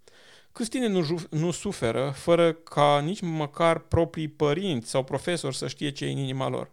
Câți 0.51 0.69
tine 0.69 0.87
nu, 0.87 1.19
nu 1.29 1.51
suferă 1.51 2.13
fără 2.15 2.53
ca 2.53 2.99
nici 2.99 3.21
măcar 3.21 3.79
proprii 3.79 4.27
părinți 4.27 4.89
sau 4.89 5.03
profesori 5.03 5.55
să 5.55 5.67
știe 5.67 5.89
ce 5.89 6.05
e 6.05 6.11
în 6.11 6.17
inima 6.17 6.49
lor? 6.49 6.71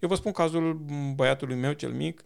Eu 0.00 0.08
vă 0.08 0.14
spun 0.14 0.32
cazul 0.32 0.72
băiatului 1.14 1.56
meu 1.56 1.72
cel 1.72 1.92
mic, 1.92 2.22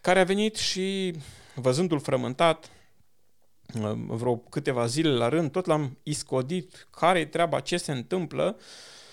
care 0.00 0.20
a 0.20 0.24
venit 0.24 0.56
și 0.56 1.14
văzându-l 1.56 2.00
frământat, 2.00 2.70
vreo 4.06 4.36
câteva 4.36 4.86
zile 4.86 5.10
la 5.10 5.28
rând, 5.28 5.50
tot 5.50 5.66
l-am 5.66 5.98
iscodit, 6.02 6.88
care 6.90 7.18
e 7.18 7.24
treaba, 7.24 7.60
ce 7.60 7.76
se 7.76 7.92
întâmplă, 7.92 8.58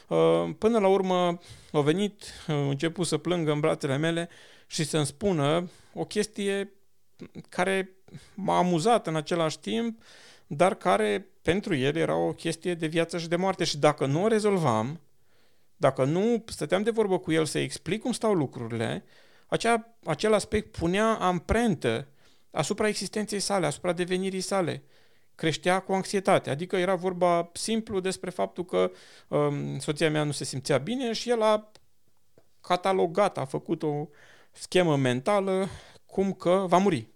uh, 0.07 0.49
până 0.57 0.79
la 0.79 0.87
urmă 0.87 1.39
a 1.71 1.81
venit, 1.81 2.23
a 2.47 2.53
început 2.53 3.07
să 3.07 3.17
plângă 3.17 3.51
în 3.51 3.59
brațele 3.59 3.97
mele 3.97 4.29
și 4.67 4.83
să-mi 4.83 5.05
spună 5.05 5.69
o 5.93 6.05
chestie 6.05 6.71
care 7.49 7.89
m-a 8.33 8.57
amuzat 8.57 9.07
în 9.07 9.15
același 9.15 9.59
timp, 9.59 10.01
dar 10.47 10.75
care 10.75 11.27
pentru 11.41 11.75
el 11.75 11.95
era 11.95 12.15
o 12.15 12.33
chestie 12.33 12.73
de 12.73 12.87
viață 12.87 13.17
și 13.17 13.27
de 13.27 13.35
moarte. 13.35 13.63
Și 13.63 13.77
dacă 13.77 14.05
nu 14.05 14.23
o 14.23 14.27
rezolvam, 14.27 14.99
dacă 15.77 16.03
nu 16.03 16.43
stăteam 16.47 16.83
de 16.83 16.91
vorbă 16.91 17.17
cu 17.19 17.31
el 17.31 17.45
să 17.45 17.59
explic 17.59 18.01
cum 18.01 18.11
stau 18.11 18.33
lucrurile, 18.33 19.03
acea, 19.47 19.97
acel 20.05 20.33
aspect 20.33 20.77
punea 20.77 21.13
amprentă 21.13 22.07
asupra 22.53 22.87
existenței 22.87 23.39
sale, 23.39 23.65
asupra 23.65 23.93
devenirii 23.93 24.41
sale. 24.41 24.83
Creștea 25.35 25.79
cu 25.79 25.93
anxietate, 25.93 26.49
adică 26.49 26.75
era 26.75 26.95
vorba 26.95 27.49
simplu 27.53 27.99
despre 27.99 28.29
faptul 28.29 28.65
că 28.65 28.91
um, 29.27 29.79
soția 29.79 30.09
mea 30.09 30.23
nu 30.23 30.31
se 30.31 30.43
simțea 30.43 30.77
bine 30.77 31.13
și 31.13 31.29
el 31.29 31.41
a 31.41 31.71
catalogat, 32.61 33.37
a 33.37 33.45
făcut 33.45 33.83
o 33.83 34.07
schemă 34.51 34.97
mentală 34.97 35.67
cum 36.05 36.33
că 36.33 36.65
va 36.67 36.77
muri. 36.77 37.07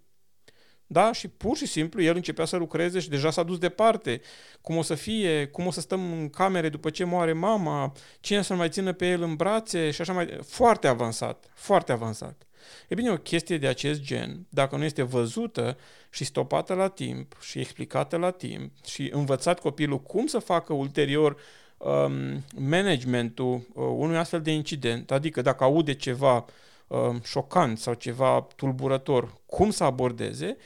Da? 0.86 1.12
Și 1.12 1.28
pur 1.28 1.56
și 1.56 1.66
simplu 1.66 2.02
el 2.02 2.14
începea 2.14 2.44
să 2.44 2.56
lucreze 2.56 2.98
și 3.00 3.08
deja 3.08 3.30
s-a 3.30 3.42
dus 3.42 3.58
departe. 3.58 4.20
Cum 4.60 4.76
o 4.76 4.82
să 4.82 4.94
fie, 4.94 5.46
cum 5.46 5.66
o 5.66 5.70
să 5.70 5.80
stăm 5.80 6.12
în 6.12 6.30
camere 6.30 6.68
după 6.68 6.90
ce 6.90 7.04
moare 7.04 7.32
mama, 7.32 7.92
cine 8.20 8.42
să-l 8.42 8.56
mai 8.56 8.68
țină 8.68 8.92
pe 8.92 9.10
el 9.10 9.22
în 9.22 9.34
brațe 9.36 9.90
și 9.90 10.00
așa 10.00 10.12
mai... 10.12 10.38
Foarte 10.46 10.86
avansat, 10.86 11.50
foarte 11.54 11.92
avansat. 11.92 12.47
E 12.88 12.94
bine, 12.94 13.10
o 13.10 13.16
chestie 13.16 13.58
de 13.58 13.66
acest 13.66 14.00
gen, 14.00 14.46
dacă 14.48 14.76
nu 14.76 14.84
este 14.84 15.02
văzută 15.02 15.78
și 16.10 16.24
stopată 16.24 16.74
la 16.74 16.88
timp 16.88 17.36
și 17.40 17.58
explicată 17.58 18.16
la 18.16 18.30
timp 18.30 18.72
și 18.86 19.10
învățat 19.12 19.60
copilul 19.60 20.00
cum 20.00 20.26
să 20.26 20.38
facă 20.38 20.72
ulterior 20.72 21.36
um, 21.78 22.44
managementul 22.56 23.54
uh, 23.54 23.84
unui 23.96 24.16
astfel 24.16 24.42
de 24.42 24.50
incident, 24.50 25.10
adică 25.10 25.42
dacă 25.42 25.64
aude 25.64 25.94
ceva 25.94 26.44
um, 26.86 27.20
șocant 27.24 27.78
sau 27.78 27.94
ceva 27.94 28.46
tulburător, 28.56 29.40
cum 29.46 29.70
să 29.70 29.84
abordeze, 29.84 30.56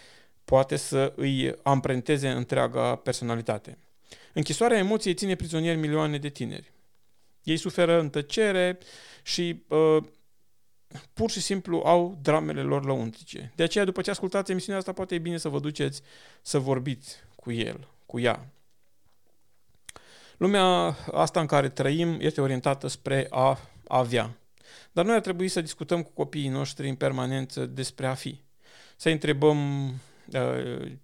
poate 0.44 0.76
să 0.76 1.12
îi 1.16 1.54
amprenteze 1.62 2.28
întreaga 2.28 2.96
personalitate. 2.96 3.78
Închisoarea 4.32 4.78
emoției 4.78 5.14
ține 5.14 5.34
prizonieri 5.34 5.78
milioane 5.78 6.18
de 6.18 6.28
tineri. 6.28 6.72
Ei 7.42 7.56
suferă 7.56 8.00
în 8.00 8.10
tăcere 8.10 8.78
și 9.22 9.62
uh, 9.68 10.02
pur 11.12 11.30
și 11.30 11.40
simplu 11.40 11.82
au 11.84 12.18
dramele 12.22 12.62
lor 12.62 12.84
lăuntrice. 12.84 13.52
De 13.54 13.62
aceea, 13.62 13.84
după 13.84 14.00
ce 14.02 14.10
ascultați 14.10 14.50
emisiunea 14.50 14.78
asta, 14.78 14.92
poate 14.92 15.14
e 15.14 15.18
bine 15.18 15.36
să 15.36 15.48
vă 15.48 15.60
duceți 15.60 16.02
să 16.42 16.58
vorbiți 16.58 17.16
cu 17.34 17.52
el, 17.52 17.88
cu 18.06 18.20
ea. 18.20 18.46
Lumea 20.36 20.96
asta 21.12 21.40
în 21.40 21.46
care 21.46 21.68
trăim 21.68 22.16
este 22.20 22.40
orientată 22.40 22.86
spre 22.86 23.26
a 23.30 23.58
avea. 23.88 24.36
Dar 24.92 25.04
noi 25.04 25.14
ar 25.14 25.20
trebui 25.20 25.48
să 25.48 25.60
discutăm 25.60 26.02
cu 26.02 26.10
copiii 26.14 26.48
noștri 26.48 26.88
în 26.88 26.94
permanență 26.94 27.66
despre 27.66 28.06
a 28.06 28.14
fi. 28.14 28.40
Să 28.96 29.08
întrebăm 29.08 29.56
Uh, 29.86 29.98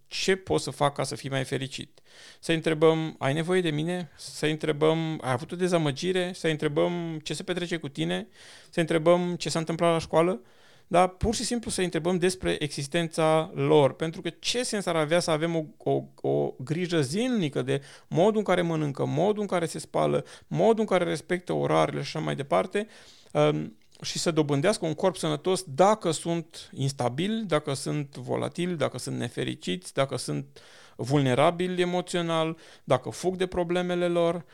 ce 0.07 0.37
pot 0.37 0.61
să 0.61 0.71
fac 0.71 0.95
ca 0.95 1.05
să 1.05 1.15
fii 1.15 1.31
mai 1.31 1.45
fericit. 1.45 2.01
Să 2.41 2.53
întrebăm, 2.53 3.15
ai 3.19 3.33
nevoie 3.33 3.61
de 3.61 3.71
mine? 3.71 4.11
Să 4.17 4.47
întrebăm, 4.47 5.19
ai 5.23 5.33
avut 5.33 5.53
o 5.53 5.57
dezamăgire? 5.57 6.33
Să 6.35 6.49
întrebăm 6.49 7.21
ce 7.23 7.35
se 7.35 7.43
petrece 7.43 7.77
cu 7.77 7.89
tine? 7.89 8.29
Să 8.71 8.81
întrebăm 8.81 9.37
ce 9.37 9.49
s-a 9.49 9.59
întâmplat 9.59 9.93
la 9.93 9.99
școală? 9.99 10.41
Dar 10.87 11.09
pur 11.09 11.35
și 11.35 11.45
simplu 11.45 11.71
să 11.71 11.83
întrebăm 11.83 12.19
despre 12.19 12.57
existența 12.59 13.51
lor. 13.55 13.95
Pentru 13.95 14.21
că 14.21 14.31
ce 14.39 14.63
sens 14.63 14.87
ar 14.87 14.97
avea 14.97 15.21
să 15.21 15.31
avem 15.31 15.57
o, 15.57 15.91
o, 15.91 16.03
o 16.29 16.55
grijă 16.59 17.01
zilnică 17.01 17.63
de 17.63 17.83
modul 18.09 18.39
în 18.39 18.45
care 18.45 18.63
mănâncă, 18.63 19.05
modul 19.05 19.41
în 19.41 19.47
care 19.47 19.67
se 19.67 19.79
spală, 19.79 20.25
modul 20.47 20.81
în 20.81 20.87
care 20.87 21.05
respectă 21.05 21.53
orarele 21.53 22.03
și 22.03 22.17
așa 22.17 22.25
mai 22.25 22.37
departe, 22.37 22.87
um, 23.33 23.77
și 24.03 24.19
să 24.19 24.31
dobândească 24.31 24.87
un 24.87 24.95
corp 24.95 25.17
sănătos 25.17 25.65
dacă 25.67 26.11
sunt 26.11 26.71
instabili, 26.73 27.45
dacă 27.47 27.75
sunt 27.75 28.17
volatili, 28.17 28.77
dacă 28.77 28.99
sunt 28.99 29.17
nefericiți, 29.17 29.95
dacă 29.95 30.17
sunt 30.17 30.61
vulnerabili 30.97 31.81
emoțional, 31.81 32.57
dacă 32.85 33.11
fug 33.11 33.37
de 33.37 33.47
problemele 33.47 34.09
lor, 34.09 34.45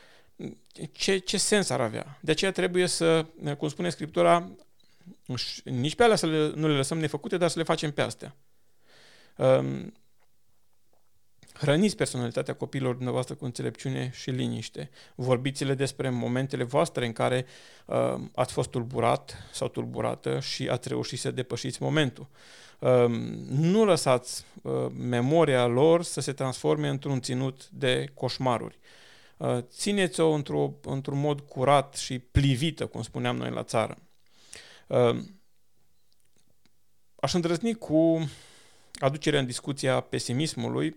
ce, 0.91 1.17
ce 1.17 1.37
sens 1.37 1.69
ar 1.69 1.81
avea? 1.81 2.17
De 2.21 2.31
aceea 2.31 2.51
trebuie 2.51 2.87
să, 2.87 3.25
cum 3.57 3.67
spune 3.67 3.89
Scriptura, 3.89 4.51
nici 5.63 5.95
pe 5.95 6.03
alea 6.03 6.15
să 6.15 6.25
le, 6.25 6.51
nu 6.55 6.67
le 6.67 6.75
lăsăm 6.75 6.97
nefăcute, 6.97 7.37
dar 7.37 7.49
să 7.49 7.59
le 7.59 7.65
facem 7.65 7.91
pe 7.91 8.01
astea. 8.01 8.35
Um, 9.35 9.93
Hrăniți 11.57 11.95
personalitatea 11.95 12.53
copiilor 12.53 12.93
dumneavoastră 12.93 13.35
cu 13.35 13.45
înțelepciune 13.45 14.11
și 14.13 14.29
liniște. 14.29 14.89
Vorbiți-le 15.15 15.73
despre 15.73 16.09
momentele 16.09 16.63
voastre 16.63 17.05
în 17.05 17.13
care 17.13 17.45
uh, 17.85 18.15
ați 18.35 18.53
fost 18.53 18.69
tulburat 18.69 19.47
sau 19.51 19.67
tulburată 19.67 20.39
și 20.39 20.67
ați 20.67 20.87
reușit 20.87 21.19
să 21.19 21.31
depășiți 21.31 21.81
momentul. 21.81 22.27
Uh, 22.79 23.05
nu 23.49 23.85
lăsați 23.85 24.45
uh, 24.61 24.91
memoria 24.97 25.65
lor 25.65 26.03
să 26.03 26.21
se 26.21 26.33
transforme 26.33 26.87
într-un 26.87 27.21
ținut 27.21 27.69
de 27.69 28.11
coșmaruri. 28.13 28.79
Uh, 29.37 29.57
țineți-o 29.61 30.29
într-o, 30.29 30.73
într-un 30.81 31.19
mod 31.19 31.39
curat 31.39 31.95
și 31.95 32.19
plivită, 32.19 32.85
cum 32.85 33.01
spuneam 33.01 33.35
noi 33.35 33.49
la 33.49 33.63
țară. 33.63 33.97
Uh, 34.87 35.17
aș 37.15 37.33
îndrăzni 37.33 37.73
cu 37.73 38.29
aducerea 38.93 39.39
în 39.39 39.45
discuție 39.45 39.89
a 39.89 39.99
pesimismului, 39.99 40.87
uh, 40.87 40.95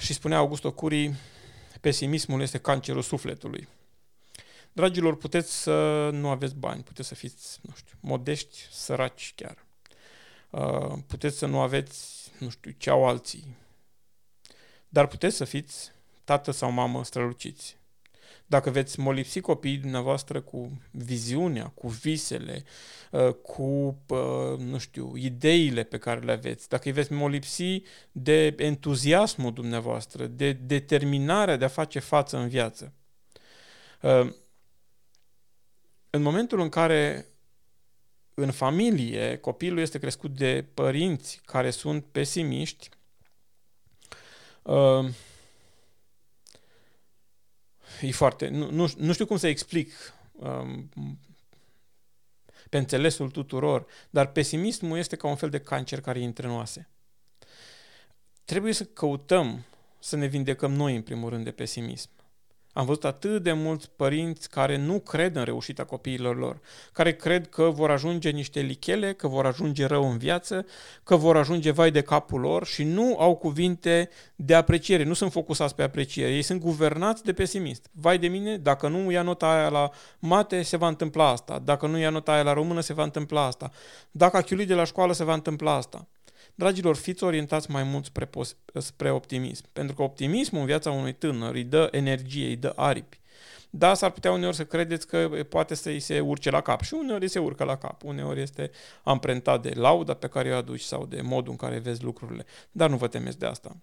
și 0.00 0.12
spunea 0.12 0.38
Augusto 0.38 0.72
Curi, 0.72 1.14
pesimismul 1.80 2.40
este 2.40 2.58
cancerul 2.58 3.02
sufletului. 3.02 3.68
Dragilor, 4.72 5.16
puteți 5.16 5.62
să 5.62 6.08
nu 6.12 6.28
aveți 6.28 6.54
bani, 6.54 6.82
puteți 6.82 7.08
să 7.08 7.14
fiți, 7.14 7.58
nu 7.62 7.74
știu, 7.76 7.96
modești, 8.00 8.58
săraci 8.70 9.32
chiar. 9.36 9.64
Uh, 10.50 10.98
puteți 11.06 11.38
să 11.38 11.46
nu 11.46 11.60
aveți, 11.60 12.30
nu 12.38 12.48
știu, 12.48 12.70
ce 12.78 12.90
au 12.90 13.06
alții. 13.06 13.56
Dar 14.88 15.06
puteți 15.06 15.36
să 15.36 15.44
fiți 15.44 15.92
tată 16.24 16.50
sau 16.50 16.70
mamă 16.70 17.04
străluciți. 17.04 17.76
Dacă 18.46 18.70
veți 18.70 19.00
molipsi 19.00 19.40
copiii 19.40 19.76
dumneavoastră 19.76 20.40
cu 20.40 20.80
viziunea, 20.90 21.66
cu 21.66 21.88
visele, 21.88 22.64
uh, 23.10 23.28
cu, 23.28 23.62
uh, 24.08 24.58
nu 24.58 24.78
știu, 24.78 25.16
ideile 25.16 25.82
pe 25.82 25.98
care 25.98 26.20
le 26.20 26.32
aveți, 26.32 26.68
dacă 26.68 26.82
îi 26.84 26.92
veți 26.94 27.12
molipsi 27.12 27.82
de 28.12 28.54
entuziasmul 28.56 29.52
dumneavoastră, 29.52 30.26
de 30.26 30.52
determinarea 30.52 31.56
de 31.56 31.64
a 31.64 31.68
face 31.68 31.98
față 31.98 32.36
în 32.36 32.48
viață, 32.48 32.92
uh, 34.00 34.32
în 36.10 36.22
momentul 36.22 36.60
în 36.60 36.68
care 36.68 37.26
în 38.34 38.50
familie 38.50 39.36
copilul 39.36 39.78
este 39.78 39.98
crescut 39.98 40.36
de 40.36 40.64
părinți 40.74 41.40
care 41.44 41.70
sunt 41.70 42.04
pesimiști, 42.04 42.88
e 48.00 48.10
foarte... 48.10 48.48
Nu, 48.48 48.70
nu, 48.70 48.92
nu 48.96 49.12
știu 49.12 49.26
cum 49.26 49.36
să 49.36 49.46
explic 49.46 49.92
um, 50.32 50.90
pe 52.70 52.78
înțelesul 52.78 53.30
tuturor, 53.30 53.86
dar 54.10 54.26
pesimismul 54.26 54.98
este 54.98 55.16
ca 55.16 55.28
un 55.28 55.36
fel 55.36 55.50
de 55.50 55.60
cancer 55.60 56.00
care 56.00 56.20
intră 56.20 56.46
în 56.46 56.52
oase. 56.52 56.88
Trebuie 58.44 58.72
să 58.72 58.84
căutăm 58.84 59.64
să 59.98 60.16
ne 60.16 60.26
vindecăm 60.26 60.72
noi, 60.72 60.96
în 60.96 61.02
primul 61.02 61.30
rând, 61.30 61.44
de 61.44 61.50
pesimism. 61.50 62.10
Am 62.74 62.84
văzut 62.84 63.04
atât 63.04 63.42
de 63.42 63.52
mulți 63.52 63.90
părinți 63.96 64.48
care 64.48 64.76
nu 64.76 64.98
cred 64.98 65.36
în 65.36 65.42
reușita 65.42 65.84
copiilor 65.84 66.36
lor, 66.36 66.60
care 66.92 67.14
cred 67.14 67.48
că 67.48 67.62
vor 67.62 67.90
ajunge 67.90 68.30
niște 68.30 68.60
lichele, 68.60 69.12
că 69.12 69.28
vor 69.28 69.46
ajunge 69.46 69.86
rău 69.86 70.10
în 70.10 70.18
viață, 70.18 70.66
că 71.02 71.16
vor 71.16 71.36
ajunge 71.36 71.70
vai 71.70 71.90
de 71.90 72.00
capul 72.00 72.40
lor 72.40 72.66
și 72.66 72.84
nu 72.84 73.16
au 73.18 73.36
cuvinte 73.36 74.08
de 74.36 74.54
apreciere, 74.54 75.04
nu 75.04 75.14
sunt 75.14 75.32
focusați 75.32 75.74
pe 75.74 75.82
apreciere, 75.82 76.34
ei 76.34 76.42
sunt 76.42 76.60
guvernați 76.60 77.24
de 77.24 77.32
pesimist. 77.32 77.90
Vai 77.92 78.18
de 78.18 78.28
mine, 78.28 78.56
dacă 78.56 78.88
nu 78.88 79.10
ia 79.10 79.22
nota 79.22 79.50
aia 79.50 79.68
la 79.68 79.90
mate, 80.18 80.62
se 80.62 80.76
va 80.76 80.88
întâmpla 80.88 81.28
asta, 81.28 81.58
dacă 81.58 81.86
nu 81.86 81.98
ia 81.98 82.10
nota 82.10 82.32
aia 82.32 82.42
la 82.42 82.52
română, 82.52 82.80
se 82.80 82.92
va 82.92 83.02
întâmpla 83.02 83.44
asta, 83.44 83.70
dacă 84.10 84.36
a 84.36 84.40
chiulit 84.40 84.66
de 84.66 84.74
la 84.74 84.84
școală, 84.84 85.12
se 85.12 85.24
va 85.24 85.34
întâmpla 85.34 85.74
asta. 85.74 86.06
Dragilor, 86.54 86.96
fiți 86.96 87.24
orientați 87.24 87.70
mai 87.70 87.82
mult 87.82 88.04
spre, 88.04 88.28
spre 88.74 89.10
optimism, 89.10 89.64
pentru 89.72 89.94
că 89.94 90.02
optimismul 90.02 90.60
în 90.60 90.66
viața 90.66 90.90
unui 90.90 91.12
tânăr 91.12 91.54
îi 91.54 91.64
dă 91.64 91.88
energie, 91.90 92.46
îi 92.46 92.56
dă 92.56 92.72
aripi. 92.76 93.20
Da, 93.70 93.94
s-ar 93.94 94.10
putea 94.10 94.32
uneori 94.32 94.56
să 94.56 94.64
credeți 94.64 95.06
că 95.06 95.28
poate 95.48 95.74
să 95.74 95.88
îi 95.88 96.00
se 96.00 96.20
urce 96.20 96.50
la 96.50 96.60
cap 96.60 96.82
și 96.82 96.94
uneori 96.94 97.28
se 97.28 97.38
urcă 97.38 97.64
la 97.64 97.76
cap, 97.76 98.02
uneori 98.02 98.40
este 98.40 98.70
amprentat 99.02 99.62
de 99.62 99.72
lauda 99.74 100.14
pe 100.14 100.28
care 100.28 100.52
o 100.52 100.56
aduci 100.56 100.80
sau 100.80 101.06
de 101.06 101.20
modul 101.20 101.50
în 101.50 101.56
care 101.56 101.78
vezi 101.78 102.02
lucrurile, 102.02 102.46
dar 102.72 102.90
nu 102.90 102.96
vă 102.96 103.08
temeți 103.08 103.38
de 103.38 103.46
asta. 103.46 103.76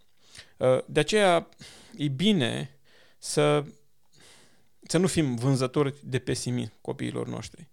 Uh, 0.57 0.77
de 0.85 0.99
aceea 0.99 1.49
e 1.97 2.07
bine 2.07 2.77
să, 3.17 3.63
să 4.81 4.97
nu 4.97 5.07
fim 5.07 5.35
vânzători 5.35 5.93
de 6.03 6.19
pesimism 6.19 6.71
copiilor 6.81 7.27
noștri. 7.27 7.67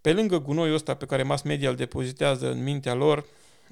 Pe 0.00 0.12
lângă 0.12 0.38
gunoiul 0.38 0.74
ăsta 0.74 0.94
pe 0.94 1.06
care 1.06 1.22
mass 1.22 1.42
media 1.42 1.68
îl 1.68 1.76
depozitează 1.76 2.50
în 2.50 2.62
mintea 2.62 2.94
lor, 2.94 3.24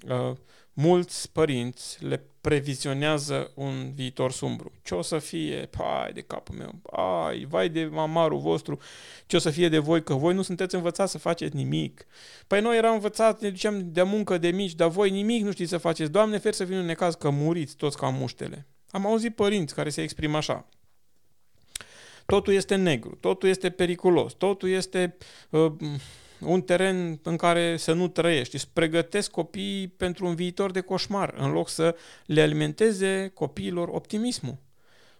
uh, 0.08 0.36
mulți 0.72 1.32
părinți 1.32 2.04
le 2.04 2.24
previzionează 2.40 3.50
un 3.54 3.92
viitor 3.94 4.32
sumbru. 4.32 4.72
Ce 4.82 4.94
o 4.94 5.02
să 5.02 5.18
fie? 5.18 5.68
Pai 5.70 6.12
de 6.12 6.20
capul 6.20 6.54
meu, 6.54 6.74
ai, 6.90 7.44
vai 7.44 7.68
de 7.68 7.84
mamarul 7.84 8.38
vostru, 8.38 8.78
ce 9.26 9.36
o 9.36 9.38
să 9.38 9.50
fie 9.50 9.68
de 9.68 9.78
voi, 9.78 10.02
că 10.02 10.14
voi 10.14 10.34
nu 10.34 10.42
sunteți 10.42 10.74
învățați 10.74 11.12
să 11.12 11.18
faceți 11.18 11.56
nimic. 11.56 12.06
Păi 12.46 12.60
noi 12.60 12.76
eram 12.76 12.94
învățați, 12.94 13.42
ne 13.42 13.50
duceam 13.50 13.92
de 13.92 14.02
muncă 14.02 14.38
de 14.38 14.50
mici, 14.50 14.74
dar 14.74 14.88
voi 14.88 15.10
nimic 15.10 15.42
nu 15.42 15.52
știți 15.52 15.70
să 15.70 15.78
faceți. 15.78 16.10
Doamne, 16.10 16.38
fer 16.38 16.52
să 16.52 16.64
vină 16.64 16.80
un 16.80 16.86
necaz 16.86 17.14
că 17.14 17.30
muriți 17.30 17.76
toți 17.76 17.96
ca 17.96 18.08
muștele. 18.08 18.66
Am 18.90 19.06
auzit 19.06 19.34
părinți 19.34 19.74
care 19.74 19.90
se 19.90 20.02
exprimă 20.02 20.36
așa. 20.36 20.68
Totul 22.26 22.52
este 22.52 22.74
negru, 22.74 23.16
totul 23.20 23.48
este 23.48 23.70
periculos, 23.70 24.32
totul 24.32 24.68
este 24.68 25.16
uh, 25.50 25.72
un 26.40 26.62
teren 26.62 27.20
în 27.22 27.36
care 27.36 27.76
să 27.76 27.92
nu 27.92 28.08
trăiești. 28.08 28.54
Îți 28.54 28.68
pregătesc 28.72 29.30
copiii 29.30 29.88
pentru 29.88 30.26
un 30.26 30.34
viitor 30.34 30.70
de 30.70 30.80
coșmar, 30.80 31.34
în 31.38 31.50
loc 31.50 31.68
să 31.68 31.96
le 32.26 32.40
alimenteze 32.42 33.30
copiilor 33.34 33.88
optimismul. 33.88 34.56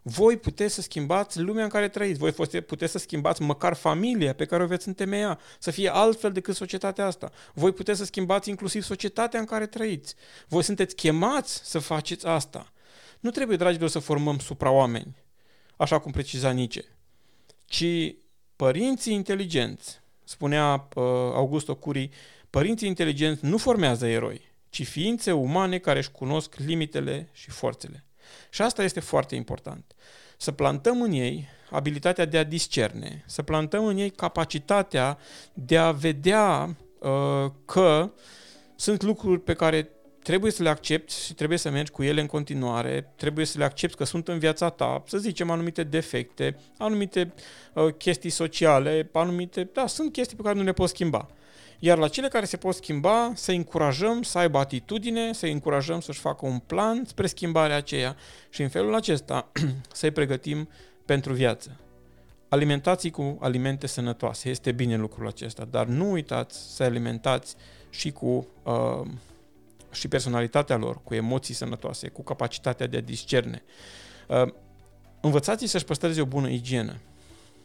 Voi 0.03 0.37
puteți 0.37 0.75
să 0.75 0.81
schimbați 0.81 1.41
lumea 1.41 1.65
în 1.65 1.69
care 1.69 1.89
trăiți, 1.89 2.19
voi 2.19 2.33
puteți 2.61 2.93
să 2.93 2.99
schimbați 2.99 3.43
măcar 3.43 3.75
familia 3.75 4.35
pe 4.35 4.45
care 4.45 4.63
o 4.63 4.67
veți 4.67 4.89
întemeia, 4.89 5.39
să 5.59 5.71
fie 5.71 5.89
altfel 5.95 6.33
decât 6.33 6.55
societatea 6.55 7.07
asta. 7.07 7.31
Voi 7.55 7.73
puteți 7.73 7.99
să 7.99 8.05
schimbați 8.05 8.49
inclusiv 8.49 8.83
societatea 8.83 9.41
în 9.41 9.47
care 9.47 9.67
trăiți. 9.67 10.15
Voi 10.49 10.63
sunteți 10.63 10.95
chemați 10.95 11.61
să 11.65 11.79
faceți 11.79 12.27
asta. 12.27 12.73
Nu 13.21 13.31
trebuie, 13.31 13.57
dragilor, 13.57 13.89
să 13.89 13.99
formăm 13.99 14.39
supraoameni, 14.39 15.17
așa 15.77 15.99
cum 15.99 16.13
preciza 16.13 16.51
Nice, 16.51 16.85
ci 17.65 18.15
părinții 18.57 19.15
inteligenți, 19.15 20.01
spunea 20.31 20.89
uh, 20.95 21.05
Augusto 21.35 21.75
Curi, 21.75 22.11
părinții 22.51 22.89
inteligenți 22.89 23.45
nu 23.45 23.57
formează 23.57 24.07
eroi, 24.07 24.41
ci 24.69 24.87
ființe 24.87 25.33
umane 25.33 25.79
care 25.79 25.99
își 25.99 26.11
cunosc 26.11 26.55
limitele 26.57 27.29
și 27.33 27.51
forțele. 27.51 28.05
Și 28.51 28.63
asta 28.63 28.83
este 28.83 29.01
foarte 29.01 29.35
important. 29.35 29.95
Să 30.37 30.53
plantăm 30.53 31.03
în 31.03 31.13
ei 31.13 31.49
abilitatea 31.71 32.25
de 32.25 32.39
a 32.39 32.45
discerne, 32.45 33.25
să 33.27 33.43
plantăm 33.43 33.85
în 33.85 33.97
ei 33.97 34.11
capacitatea 34.11 35.19
de 35.53 35.79
a 35.79 35.93
vedea 35.93 36.77
uh, 36.99 37.51
că 37.65 38.13
sunt 38.77 39.03
lucruri 39.03 39.41
pe 39.41 39.55
care 39.55 39.91
trebuie 40.23 40.53
să 40.53 40.63
le 40.63 40.69
accepti 40.69 41.25
și 41.25 41.35
trebuie 41.35 41.59
să 41.59 41.71
mergi 41.71 41.91
cu 41.91 42.03
ele 42.03 42.21
în 42.21 42.27
continuare, 42.27 43.13
trebuie 43.17 43.45
să 43.45 43.59
le 43.59 43.65
accepti 43.65 43.97
că 43.97 44.05
sunt 44.05 44.29
în 44.29 44.39
viața 44.39 44.69
ta, 44.69 45.03
să 45.07 45.19
zicem 45.19 45.51
anumite 45.51 45.83
defecte, 45.83 46.59
anumite 46.79 47.33
uh, 47.75 47.95
chestii 47.99 48.31
sociale, 48.31 49.09
anumite, 49.13 49.69
da, 49.73 49.87
sunt 49.87 50.13
chestii 50.13 50.37
pe 50.37 50.43
care 50.43 50.59
nu 50.59 50.63
le 50.63 50.73
poți 50.73 50.93
schimba. 50.93 51.29
Iar 51.83 51.99
la 51.99 52.09
cele 52.09 52.29
care 52.29 52.45
se 52.45 52.57
pot 52.57 52.75
schimba, 52.75 53.33
să 53.35 53.53
încurajăm 53.53 54.23
să 54.23 54.39
aibă 54.39 54.59
atitudine, 54.59 55.33
să 55.33 55.47
încurajăm 55.47 56.01
să-și 56.01 56.21
facă 56.21 56.47
un 56.47 56.59
plan 56.59 57.05
spre 57.07 57.27
schimbarea 57.27 57.77
aceea 57.77 58.17
și 58.51 58.63
în 58.63 58.69
felul 58.69 58.95
acesta 58.95 59.51
să-i 59.93 60.11
pregătim 60.11 60.69
pentru 61.05 61.33
viață. 61.33 61.77
Alimentați 62.49 63.09
cu 63.09 63.39
alimente 63.41 63.87
sănătoase, 63.87 64.49
este 64.49 64.73
bine 64.73 64.97
lucrul 64.97 65.27
acesta, 65.27 65.65
dar 65.71 65.87
nu 65.87 66.11
uitați 66.11 66.75
să 66.75 66.83
alimentați 66.83 67.55
și 67.91 68.13
cu 68.13 68.47
uh, 68.63 69.07
și 69.93 70.09
personalitatea 70.09 70.77
lor, 70.77 71.01
cu 71.03 71.15
emoții 71.15 71.55
sănătoase, 71.55 72.09
cu 72.09 72.23
capacitatea 72.23 72.87
de 72.87 72.97
a 72.97 73.01
discerne. 73.01 73.63
Uh, 74.29 74.53
învățați 75.21 75.67
să-și 75.67 75.85
păstreze 75.85 76.21
o 76.21 76.25
bună 76.25 76.49
igienă 76.49 76.97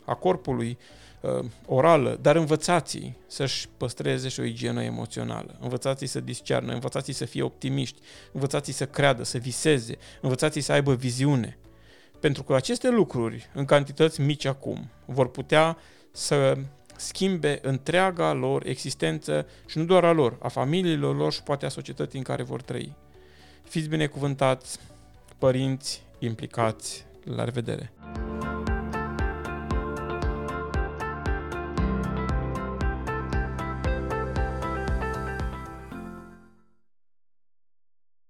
a 0.06 0.14
corpului, 0.14 0.78
uh, 1.22 1.46
orală, 1.66 2.18
dar 2.22 2.36
învățați 2.36 3.14
să-și 3.28 3.68
păstreze 3.78 4.28
și 4.28 4.40
o 4.40 4.44
igienă 4.44 4.84
emoțională. 4.84 5.56
Învățați 5.60 6.06
să 6.06 6.20
discearnă, 6.20 6.74
învățați 6.74 7.12
să 7.12 7.26
fie 7.26 7.42
optimiști, 7.42 8.00
învățați 8.32 8.72
să 8.72 8.86
creadă, 8.86 9.24
să 9.24 9.38
viseze, 9.38 9.98
învățați 10.22 10.60
să 10.60 10.72
aibă 10.72 10.94
viziune. 10.94 11.58
Pentru 12.20 12.44
că 12.44 12.56
aceste 12.56 12.90
lucruri, 12.90 13.50
în 13.54 13.66
cantități 13.66 14.22
mici 14.22 14.46
acum, 14.46 14.90
vor 15.06 15.30
putea 15.30 15.78
să 16.12 16.58
schimbe 16.98 17.60
întreaga 17.62 18.34
lor 18.34 18.66
existență 18.66 19.48
și 19.66 19.78
nu 19.78 19.84
doar 19.84 20.04
a 20.04 20.12
lor, 20.12 20.38
a 20.40 20.48
familiilor 20.48 21.16
lor 21.16 21.34
și 21.34 21.44
poate 21.44 21.66
a 21.66 21.70
societății 21.70 22.18
în 22.18 22.24
care 22.24 22.44
vor 22.44 22.62
trăi. 22.62 22.96
Fiți 23.64 23.90
binecuvântați, 23.90 24.80
părinți 25.38 26.02
implicați, 26.20 27.06
la 27.24 27.44
revedere! 27.44 27.92